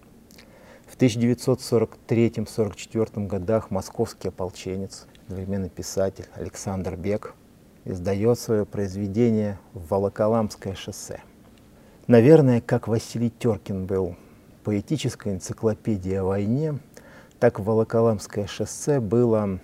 В 0.88 0.96
1943-1944 0.98 3.28
годах 3.28 3.72
московский 3.72 4.30
ополченец, 4.30 5.06
современный 5.28 5.70
писатель 5.70 6.28
Александр 6.36 6.96
Бек 6.96 7.36
издает 7.86 8.40
свое 8.40 8.66
произведение 8.66 9.60
«Волоколамское 9.74 10.76
шоссе». 10.76 11.22
Наверное, 12.08 12.62
как 12.62 12.88
Василий 12.88 13.30
Теркин 13.30 13.86
был 13.86 14.16
поэтической 14.64 15.34
энциклопедией 15.34 16.20
о 16.20 16.26
войне, 16.26 16.80
так 17.40 17.60
Волоколамское 17.60 18.48
шоссе 18.48 19.00
было, 19.00 19.60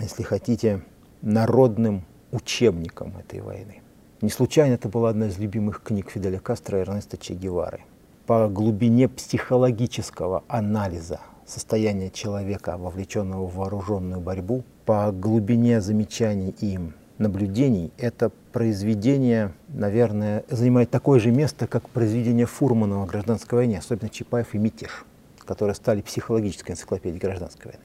если 0.00 0.22
хотите, 0.22 0.82
народным 1.22 2.04
учебником 2.30 3.16
этой 3.18 3.40
войны. 3.40 3.80
Не 4.20 4.30
случайно 4.30 4.74
это 4.74 4.88
была 4.88 5.10
одна 5.10 5.26
из 5.26 5.38
любимых 5.38 5.82
книг 5.82 6.10
Фиделя 6.10 6.38
Кастро 6.38 6.78
и 6.78 6.82
Эрнеста 6.82 7.16
Че 7.16 7.34
Гевары. 7.34 7.80
По 8.26 8.48
глубине 8.48 9.08
психологического 9.08 10.44
анализа 10.48 11.20
состояния 11.46 12.10
человека, 12.10 12.78
вовлеченного 12.78 13.46
в 13.46 13.56
вооруженную 13.56 14.20
борьбу, 14.20 14.64
по 14.86 15.12
глубине 15.12 15.80
замечаний 15.80 16.54
им 16.60 16.94
наблюдений 17.24 17.90
это 17.96 18.30
произведение, 18.52 19.52
наверное, 19.68 20.44
занимает 20.48 20.90
такое 20.90 21.18
же 21.18 21.30
место, 21.30 21.66
как 21.66 21.88
произведение 21.88 22.46
Фурмана 22.46 23.02
о 23.02 23.06
гражданской 23.06 23.58
войне, 23.58 23.78
особенно 23.78 24.08
Чапаев 24.08 24.54
и 24.54 24.58
мятеж, 24.58 25.04
которые 25.44 25.74
стали 25.74 26.02
психологической 26.02 26.74
энциклопедией 26.74 27.20
гражданской 27.20 27.72
войны. 27.72 27.84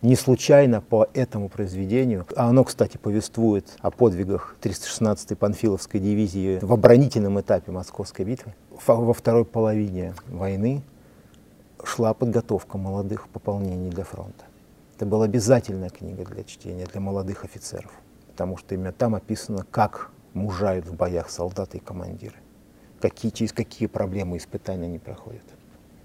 Не 0.00 0.16
случайно 0.16 0.80
по 0.80 1.08
этому 1.14 1.48
произведению, 1.48 2.26
а 2.34 2.48
оно, 2.48 2.64
кстати, 2.64 2.96
повествует 2.96 3.76
о 3.80 3.90
подвигах 3.90 4.56
316-й 4.60 5.36
Панфиловской 5.36 6.00
дивизии 6.00 6.58
в 6.60 6.72
оборонительном 6.72 7.40
этапе 7.40 7.70
Московской 7.70 8.24
битвы, 8.24 8.54
во 8.86 9.12
второй 9.12 9.44
половине 9.44 10.14
войны 10.26 10.82
шла 11.84 12.14
подготовка 12.14 12.78
молодых 12.78 13.28
пополнений 13.28 13.90
для 13.90 14.04
фронта. 14.04 14.44
Это 14.96 15.06
была 15.06 15.26
обязательная 15.26 15.90
книга 15.90 16.24
для 16.24 16.42
чтения 16.42 16.86
для 16.86 17.00
молодых 17.00 17.44
офицеров 17.44 17.92
потому 18.32 18.56
что 18.56 18.74
именно 18.74 18.92
там 18.92 19.14
описано, 19.14 19.66
как 19.70 20.10
мужают 20.32 20.86
в 20.86 20.94
боях 20.94 21.28
солдаты 21.28 21.76
и 21.76 21.80
командиры, 21.80 22.36
какие, 23.00 23.30
через 23.30 23.52
какие 23.52 23.86
проблемы 23.86 24.36
и 24.36 24.38
испытания 24.38 24.86
они 24.86 24.98
проходят. 24.98 25.44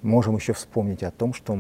Можем 0.02 0.36
еще 0.36 0.54
вспомнить 0.54 1.04
о 1.04 1.12
том, 1.12 1.34
что 1.34 1.58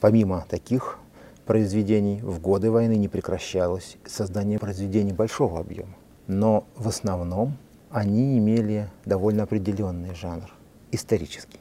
помимо 0.00 0.44
таких 0.48 0.98
произведений, 1.46 2.20
в 2.20 2.40
годы 2.40 2.70
войны 2.70 2.96
не 2.96 3.08
прекращалось 3.08 3.96
создание 4.04 4.58
произведений 4.58 5.14
большого 5.14 5.60
объема. 5.60 5.94
Но 6.26 6.64
в 6.76 6.86
основном 6.86 7.56
они 7.90 8.36
имели 8.38 8.90
довольно 9.06 9.44
определенный 9.44 10.14
жанр, 10.14 10.52
исторический. 10.92 11.58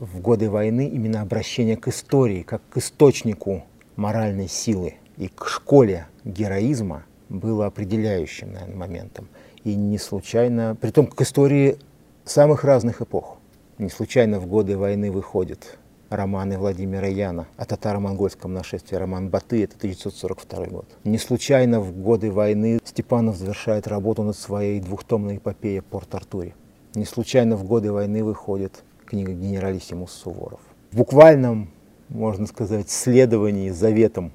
В 0.00 0.20
годы 0.20 0.50
войны 0.50 0.88
именно 0.88 1.22
обращение 1.22 1.76
к 1.76 1.86
истории, 1.86 2.42
как 2.42 2.62
к 2.68 2.78
источнику 2.78 3.64
моральной 3.94 4.48
силы 4.48 4.94
и 5.16 5.28
к 5.28 5.46
школе 5.46 6.06
героизма 6.24 7.04
было 7.28 7.66
определяющим, 7.66 8.52
наверное, 8.52 8.76
моментом. 8.76 9.28
И 9.64 9.74
не 9.74 9.98
случайно, 9.98 10.76
при 10.80 10.90
том 10.90 11.06
к 11.06 11.20
истории 11.20 11.78
самых 12.24 12.64
разных 12.64 13.00
эпох. 13.00 13.38
Не 13.78 13.90
случайно 13.90 14.38
в 14.38 14.46
годы 14.46 14.76
войны 14.76 15.10
выходит 15.10 15.78
романы 16.10 16.58
Владимира 16.58 17.08
Яна 17.08 17.46
о 17.56 17.64
татаро-монгольском 17.64 18.52
нашествии, 18.52 18.96
роман 18.96 19.28
«Баты», 19.28 19.64
это 19.64 19.76
1942 19.76 20.66
год. 20.66 20.86
Не 21.04 21.18
случайно 21.18 21.80
в 21.80 21.96
годы 21.96 22.30
войны 22.30 22.78
Степанов 22.84 23.36
завершает 23.36 23.88
работу 23.88 24.22
над 24.22 24.36
своей 24.36 24.80
двухтомной 24.80 25.38
эпопеей 25.38 25.82
«Порт-Артуре». 25.82 26.54
Не 26.94 27.04
случайно 27.04 27.56
в 27.56 27.64
годы 27.64 27.90
войны 27.90 28.22
выходит 28.22 28.84
книга 29.06 29.32
«Генералиссимус 29.32 30.12
Суворов». 30.12 30.60
В 30.92 30.98
буквальном, 30.98 31.70
можно 32.08 32.46
сказать, 32.46 32.90
следовании 32.90 33.70
заветам 33.70 34.32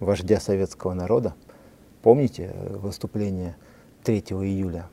вождя 0.00 0.40
советского 0.40 0.94
народа, 0.94 1.34
помните 2.02 2.54
выступление 2.70 3.56
3 4.04 4.18
июля 4.18 4.88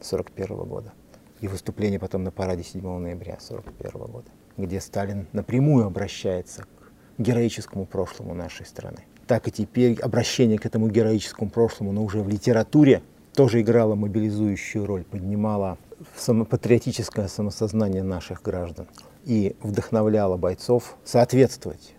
1941 0.00 0.56
года 0.68 0.92
и 1.40 1.48
выступление 1.48 1.98
потом 1.98 2.24
на 2.24 2.30
параде 2.30 2.62
7 2.62 2.82
ноября 2.82 3.34
1941 3.34 4.12
года? 4.12 4.30
где 4.56 4.80
Сталин 4.80 5.26
напрямую 5.32 5.86
обращается 5.86 6.62
к 6.62 6.92
героическому 7.18 7.86
прошлому 7.86 8.34
нашей 8.34 8.66
страны. 8.66 9.04
Так 9.26 9.48
и 9.48 9.50
теперь 9.50 9.98
обращение 10.00 10.58
к 10.58 10.66
этому 10.66 10.88
героическому 10.88 11.50
прошлому, 11.50 11.92
но 11.92 12.02
уже 12.02 12.20
в 12.20 12.28
литературе, 12.28 13.02
тоже 13.34 13.62
играло 13.62 13.94
мобилизующую 13.94 14.84
роль, 14.84 15.04
поднимало 15.04 15.78
патриотическое 16.26 17.28
самосознание 17.28 18.02
наших 18.02 18.42
граждан 18.42 18.88
и 19.24 19.56
вдохновляло 19.62 20.36
бойцов 20.36 20.96
соответствовать 21.04 21.94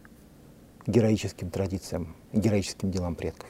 героическим 0.87 1.49
традициям, 1.49 2.15
героическим 2.33 2.91
делам 2.91 3.15
предков. 3.15 3.49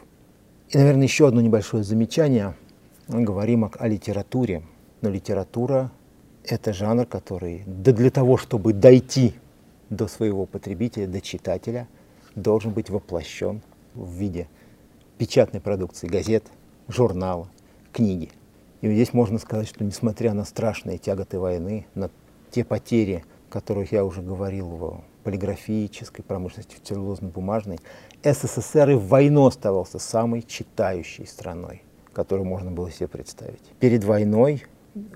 И, 0.69 0.77
наверное, 0.77 1.03
еще 1.03 1.27
одно 1.27 1.41
небольшое 1.41 1.83
замечание. 1.83 2.55
Мы 3.07 3.21
говорим 3.21 3.65
о, 3.65 3.71
о 3.77 3.87
литературе, 3.87 4.63
но 5.01 5.09
литература 5.09 5.91
это 6.45 6.73
жанр, 6.73 7.05
который 7.05 7.63
да 7.65 7.91
для 7.91 8.09
того, 8.09 8.37
чтобы 8.37 8.73
дойти 8.73 9.33
до 9.89 10.07
своего 10.07 10.45
потребителя, 10.45 11.07
до 11.07 11.21
читателя, 11.21 11.87
должен 12.35 12.71
быть 12.71 12.89
воплощен 12.89 13.61
в 13.93 14.11
виде 14.13 14.47
печатной 15.17 15.61
продукции, 15.61 16.07
газет, 16.07 16.43
журнала, 16.87 17.47
книги. 17.91 18.29
И 18.81 18.91
здесь 18.91 19.13
можно 19.13 19.39
сказать, 19.39 19.67
что 19.67 19.83
несмотря 19.83 20.33
на 20.33 20.43
страшные 20.43 20.97
тяготы 20.97 21.39
войны, 21.39 21.85
на 21.95 22.09
те 22.51 22.63
потери, 22.63 23.23
о 23.49 23.53
которых 23.53 23.91
я 23.91 24.03
уже 24.03 24.21
говорил 24.21 24.67
в 24.67 25.03
полиграфической 25.23 26.23
промышленности, 26.23 26.75
в 26.75 26.81
целлюлозно-бумажной, 26.81 27.79
СССР 28.23 28.91
и 28.91 28.93
в 28.95 29.07
войну 29.07 29.45
оставался 29.45 29.99
самой 29.99 30.43
читающей 30.43 31.25
страной, 31.25 31.83
которую 32.13 32.47
можно 32.47 32.71
было 32.71 32.91
себе 32.91 33.07
представить. 33.07 33.61
Перед 33.79 34.03
войной 34.03 34.63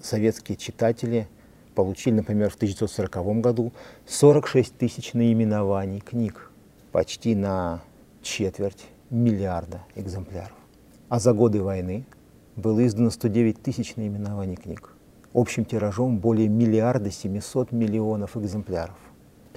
советские 0.02 0.58
читатели 0.58 1.28
получили, 1.76 2.16
например, 2.16 2.50
в 2.50 2.56
1940 2.56 3.42
году 3.42 3.72
46 4.08 4.78
тысяч 4.78 5.14
наименований 5.14 6.00
книг, 6.00 6.52
почти 6.92 7.36
на 7.36 7.82
четверть 8.22 8.86
миллиарда 9.10 9.84
экземпляров. 9.96 10.58
А 11.10 11.20
за 11.20 11.34
годы 11.34 11.62
войны 11.62 12.06
было 12.56 12.86
издано 12.86 13.12
109 13.12 13.62
тысяч 13.62 13.96
наименований 13.96 14.56
книг. 14.56 14.94
Общим 15.34 15.66
тиражом 15.66 16.18
более 16.18 16.48
миллиарда 16.48 17.12
700 17.12 17.72
миллионов 17.72 18.36
экземпляров. 18.36 18.98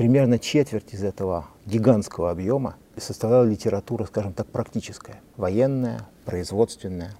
Примерно 0.01 0.39
четверть 0.39 0.95
из 0.95 1.05
этого 1.05 1.49
гигантского 1.67 2.31
объема 2.31 2.77
составляла 2.97 3.45
литература, 3.45 4.07
скажем 4.07 4.33
так, 4.33 4.47
практическая, 4.47 5.21
военная, 5.37 6.09
производственная. 6.25 7.13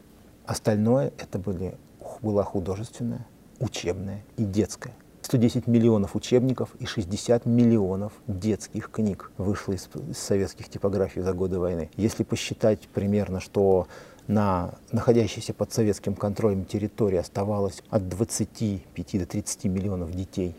Остальное 0.47 1.13
это 1.19 1.39
были 1.39 1.75
была 2.23 2.43
художественная, 2.43 3.27
учебная 3.59 4.25
и 4.39 4.45
детская. 4.45 4.95
110 5.21 5.67
миллионов 5.67 6.17
учебников 6.17 6.71
и 6.79 6.87
60 6.87 7.45
миллионов 7.45 8.15
детских 8.27 8.91
книг 8.91 9.31
вышло 9.37 9.75
из, 9.75 9.87
из 10.09 10.17
советских 10.17 10.71
типографий 10.71 11.21
за 11.21 11.35
годы 11.35 11.59
войны. 11.59 11.91
Если 11.99 12.25
посчитать 12.25 12.89
примерно, 12.89 13.41
что 13.41 13.89
на 14.27 14.73
находящейся 14.91 15.53
под 15.53 15.71
советским 15.71 16.15
контролем 16.15 16.65
территории 16.65 17.19
оставалось 17.19 17.83
от 17.91 18.09
25 18.09 19.19
до 19.19 19.27
30 19.27 19.65
миллионов 19.65 20.13
детей 20.13 20.57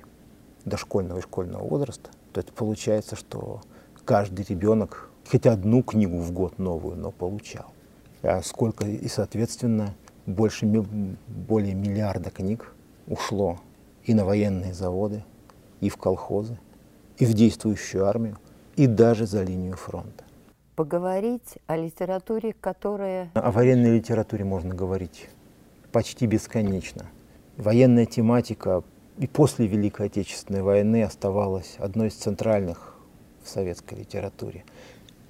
дошкольного 0.66 1.20
и 1.20 1.22
школьного 1.22 1.64
возраста, 1.64 2.10
то 2.34 2.40
это 2.40 2.52
получается, 2.54 3.16
что 3.16 3.62
каждый 4.06 4.46
ребенок 4.48 5.10
хоть 5.30 5.46
одну 5.46 5.84
книгу 5.84 6.18
в 6.18 6.32
год 6.32 6.60
новую, 6.60 6.98
но 6.98 7.12
получал. 7.12 7.74
А 8.24 8.42
сколько 8.42 8.86
и, 8.86 9.08
соответственно, 9.08 9.96
больше, 10.26 10.66
более 10.66 11.74
миллиарда 11.74 12.30
книг 12.30 12.74
ушло 13.08 13.60
и 14.04 14.14
на 14.14 14.26
военные 14.26 14.74
заводы, 14.74 15.24
и 15.80 15.90
в 15.90 15.98
колхозы, 15.98 16.60
и 17.18 17.26
в 17.26 17.34
действующую 17.34 18.06
армию, 18.06 18.38
и 18.76 18.88
даже 18.88 19.26
за 19.26 19.44
линию 19.44 19.76
фронта. 19.76 20.24
Поговорить 20.76 21.58
о 21.68 21.78
литературе, 21.78 22.54
которая... 22.54 23.30
О 23.34 23.52
военной 23.52 23.98
литературе 23.98 24.44
можно 24.44 24.74
говорить 24.74 25.30
почти 25.92 26.26
бесконечно. 26.26 27.06
Военная 27.58 28.06
тематика 28.06 28.84
и 29.22 29.28
после 29.28 29.68
Великой 29.68 30.08
Отечественной 30.08 30.64
войны 30.64 31.04
оставалась 31.04 31.76
одной 31.78 32.08
из 32.08 32.16
центральных 32.16 32.96
в 33.44 33.50
советской 33.50 34.00
литературе. 34.00 34.66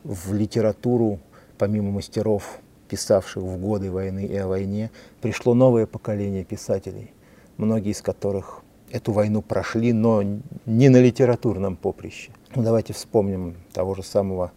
В 0.05 0.33
литературу, 0.33 1.19
помимо 1.57 1.91
мастеров 1.91 2.59
писавших 2.87 3.43
в 3.43 3.59
годы 3.59 3.91
войны 3.91 4.25
и 4.25 4.35
о 4.37 4.47
войне, 4.47 4.91
пришло 5.19 5.53
новое 5.53 5.87
поколение 5.87 6.45
писателей, 6.45 7.11
многие 7.57 7.91
из 7.91 8.01
которых 8.01 8.63
эту 8.91 9.11
войну 9.11 9.41
прошли, 9.41 9.91
но 9.91 10.23
не 10.65 10.87
на 10.87 11.01
литературном 11.01 11.75
поприще. 11.75 12.31
Ну, 12.55 12.63
давайте 12.63 12.93
вспомним 12.93 13.57
того 13.73 13.93
же 13.95 14.03
самого 14.03 14.53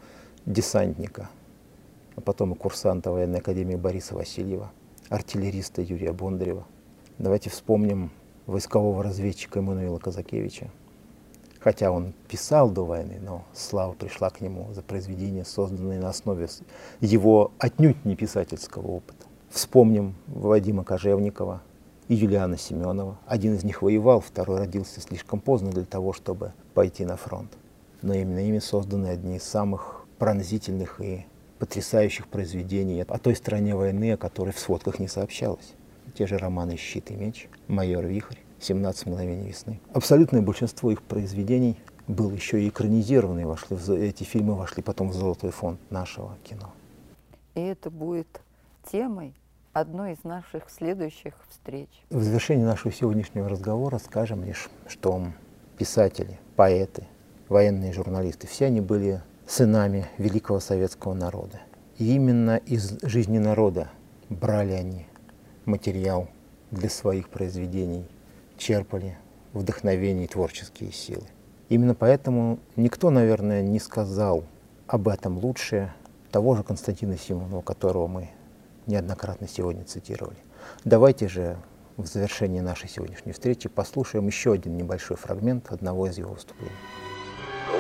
десантника, 0.47 1.29
а 2.15 2.21
потом 2.21 2.53
и 2.53 2.57
курсанта 2.57 3.11
военной 3.11 3.41
академии 3.41 3.75
Бориса 3.75 4.15
Васильева, 4.15 4.71
артиллериста 5.09 5.83
Юрия 5.83 6.13
Бондарева. 6.13 6.65
Давайте 7.19 7.51
вспомним 7.51 8.13
войскового 8.47 9.03
разведчика 9.03 9.61
Эммануила 9.61 9.99
Казакевича, 9.99 10.71
хотя 11.61 11.91
он 11.91 12.13
писал 12.29 12.71
до 12.71 12.85
войны, 12.85 13.19
но 13.23 13.45
слава 13.55 13.93
пришла 13.93 14.31
к 14.31 14.41
нему 14.41 14.73
за 14.73 14.83
произведения, 14.83 15.45
созданные 15.45 15.99
на 15.99 16.11
основе 16.11 16.49
его 17.01 17.53
отнюдь 17.59 18.05
не 18.05 18.17
писательского 18.17 18.87
опыта. 18.87 19.27
Вспомним 19.51 20.15
Вадима 20.27 20.85
Кожевникова 20.85 21.63
и 22.09 22.15
Юлиана 22.15 22.59
Семенова. 22.59 23.19
Один 23.27 23.55
из 23.55 23.65
них 23.65 23.83
воевал, 23.83 24.21
второй 24.21 24.59
родился 24.59 25.01
слишком 25.01 25.41
поздно 25.41 25.71
для 25.71 25.85
того, 25.85 26.13
чтобы 26.13 26.53
пойти 26.75 27.05
на 27.05 27.17
фронт. 27.17 27.53
Но 28.03 28.15
именно 28.15 28.41
ими 28.41 28.59
созданы 28.59 29.07
одни 29.07 29.37
из 29.37 29.45
самых 29.45 30.05
пронзительных 30.19 31.01
и 31.01 31.27
потрясающих 31.59 32.29
произведений 32.29 33.01
о 33.01 33.19
той 33.19 33.35
стране 33.37 33.75
войны, 33.75 34.13
о 34.13 34.17
которой 34.17 34.51
в 34.51 34.59
сводках 34.59 34.99
не 34.99 35.09
сообщалось. 35.09 35.75
Те 36.15 36.27
же 36.27 36.39
романы 36.39 36.77
«Щит 36.77 37.11
и 37.11 37.15
меч», 37.15 37.49
«Майор 37.69 38.05
Вихрь», 38.05 38.39
17 38.61 39.07
мгновений 39.07 39.49
весны. 39.49 39.81
Абсолютное 39.93 40.43
большинство 40.43 40.91
их 40.91 41.03
произведений 41.03 41.77
было 42.07 42.33
еще 42.33 42.63
и 42.63 42.69
экранизировано, 42.69 43.41
и 43.41 43.45
вошли 43.45 43.77
в, 43.77 43.91
эти 43.91 44.25
фильмы 44.25 44.55
вошли 44.55 44.83
потом 44.83 45.11
в 45.11 45.15
золотой 45.15 45.51
фонд 45.51 45.81
нашего 45.91 46.37
кино. 46.45 46.73
И 47.55 47.61
это 47.61 47.91
будет 47.91 48.41
темой 48.91 49.35
одной 49.73 50.13
из 50.13 50.25
наших 50.25 50.71
следующих 50.71 51.35
встреч. 51.49 51.89
В 52.11 52.23
завершении 52.23 52.65
нашего 52.65 52.93
сегодняшнего 52.93 53.49
разговора 53.49 53.99
скажем 53.99 54.45
лишь, 54.45 54.69
что 54.87 55.27
писатели, 55.79 56.39
поэты, 56.57 57.07
военные 57.49 57.93
журналисты, 57.93 58.47
все 58.47 58.67
они 58.67 58.81
были 58.81 59.23
сынами 59.47 60.07
великого 60.19 60.61
советского 60.61 61.15
народа. 61.15 61.61
И 61.99 62.15
именно 62.15 62.57
из 62.57 62.99
жизни 63.03 63.39
народа 63.39 63.91
брали 64.29 64.73
они 64.73 65.07
материал 65.67 66.29
для 66.71 66.89
своих 66.89 67.29
произведений 67.29 68.05
черпали 68.57 69.17
вдохновение 69.53 70.25
и 70.25 70.29
творческие 70.29 70.93
силы. 70.93 71.25
Именно 71.69 71.95
поэтому 71.95 72.59
никто, 72.77 73.11
наверное, 73.11 73.63
не 73.63 73.79
сказал 73.79 74.45
об 74.87 75.09
этом 75.09 75.39
лучше 75.39 75.93
того 76.31 76.57
же 76.57 76.63
Константина 76.63 77.17
Симонова, 77.17 77.63
которого 77.63 78.07
мы 78.07 78.31
неоднократно 78.87 79.49
сегодня 79.49 79.85
цитировали. 79.85 80.37
Давайте 80.85 81.29
же 81.29 81.57
в 81.97 82.07
завершении 82.07 82.61
нашей 82.61 82.89
сегодняшней 82.89 83.33
встречи 83.33 83.69
послушаем 83.69 84.27
еще 84.27 84.53
один 84.53 84.77
небольшой 84.77 85.17
фрагмент 85.17 85.71
одного 85.71 86.09
из 86.09 86.19
его 86.19 86.33
выступлений. 86.33 86.75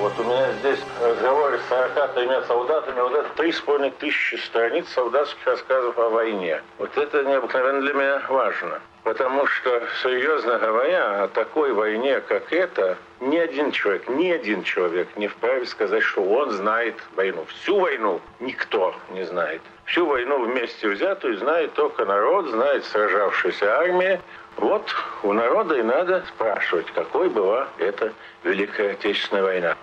Вот 0.00 0.18
у 0.18 0.24
меня 0.24 0.52
здесь 0.60 0.78
разговор 1.02 1.43
43 1.68 2.28
солдатами, 2.46 3.00
вот 3.00 3.14
это 3.14 3.28
три 3.36 3.52
с 3.52 3.60
половиной 3.60 3.90
тысячи 3.92 4.36
страниц 4.36 4.88
солдатских 4.88 5.46
рассказов 5.46 5.98
о 5.98 6.10
войне. 6.10 6.62
Вот 6.78 6.96
это 6.96 7.24
необыкновенно 7.24 7.80
для 7.80 7.94
меня 7.94 8.22
важно. 8.28 8.80
Потому 9.04 9.46
что, 9.46 9.82
серьезно 10.02 10.58
говоря, 10.58 11.24
о 11.24 11.28
такой 11.28 11.72
войне, 11.72 12.20
как 12.22 12.52
эта, 12.52 12.96
ни 13.20 13.36
один 13.36 13.70
человек, 13.70 14.08
ни 14.08 14.30
один 14.30 14.62
человек 14.62 15.08
не 15.16 15.28
вправе 15.28 15.66
сказать, 15.66 16.02
что 16.02 16.22
он 16.22 16.50
знает 16.50 16.94
войну. 17.14 17.44
Всю 17.48 17.78
войну 17.78 18.20
никто 18.40 18.94
не 19.10 19.24
знает. 19.24 19.60
Всю 19.84 20.06
войну 20.06 20.44
вместе 20.44 20.88
взятую 20.88 21.36
знает 21.36 21.74
только 21.74 22.06
народ, 22.06 22.48
знает 22.48 22.84
сражавшаяся 22.86 23.78
армия. 23.78 24.20
Вот 24.56 24.88
у 25.22 25.32
народа 25.34 25.76
и 25.76 25.82
надо 25.82 26.24
спрашивать, 26.28 26.86
какой 26.94 27.28
была 27.28 27.68
эта 27.78 28.12
Великая 28.42 28.92
Отечественная 28.92 29.42
война. 29.42 29.76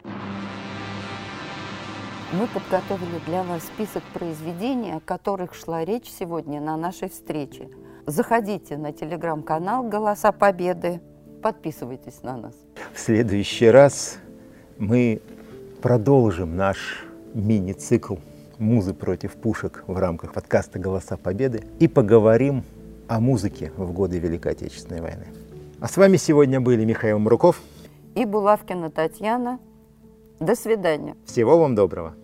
Мы 2.33 2.47
подготовили 2.47 3.19
для 3.25 3.43
вас 3.43 3.61
список 3.63 4.03
произведений, 4.13 4.93
о 4.93 5.01
которых 5.01 5.53
шла 5.53 5.83
речь 5.83 6.09
сегодня 6.09 6.61
на 6.61 6.77
нашей 6.77 7.09
встрече. 7.09 7.67
Заходите 8.05 8.77
на 8.77 8.93
телеграм-канал 8.93 9.83
«Голоса 9.83 10.31
Победы», 10.31 11.01
подписывайтесь 11.43 12.23
на 12.23 12.37
нас. 12.37 12.53
В 12.93 12.99
следующий 12.99 13.67
раз 13.67 14.17
мы 14.77 15.21
продолжим 15.81 16.55
наш 16.55 17.05
мини-цикл 17.33 18.15
«Музы 18.59 18.93
против 18.93 19.33
пушек» 19.33 19.83
в 19.87 19.97
рамках 19.97 20.31
подкаста 20.31 20.79
«Голоса 20.79 21.17
Победы» 21.17 21.65
и 21.79 21.89
поговорим 21.89 22.63
о 23.09 23.19
музыке 23.19 23.73
в 23.75 23.91
годы 23.91 24.19
Великой 24.19 24.53
Отечественной 24.53 25.01
войны. 25.01 25.25
А 25.81 25.89
с 25.89 25.97
вами 25.97 26.15
сегодня 26.15 26.61
были 26.61 26.85
Михаил 26.85 27.19
Мруков 27.19 27.59
и 28.15 28.23
Булавкина 28.23 28.89
Татьяна. 28.89 29.59
До 30.41 30.55
свидания. 30.55 31.15
Всего 31.23 31.59
вам 31.59 31.75
доброго. 31.75 32.15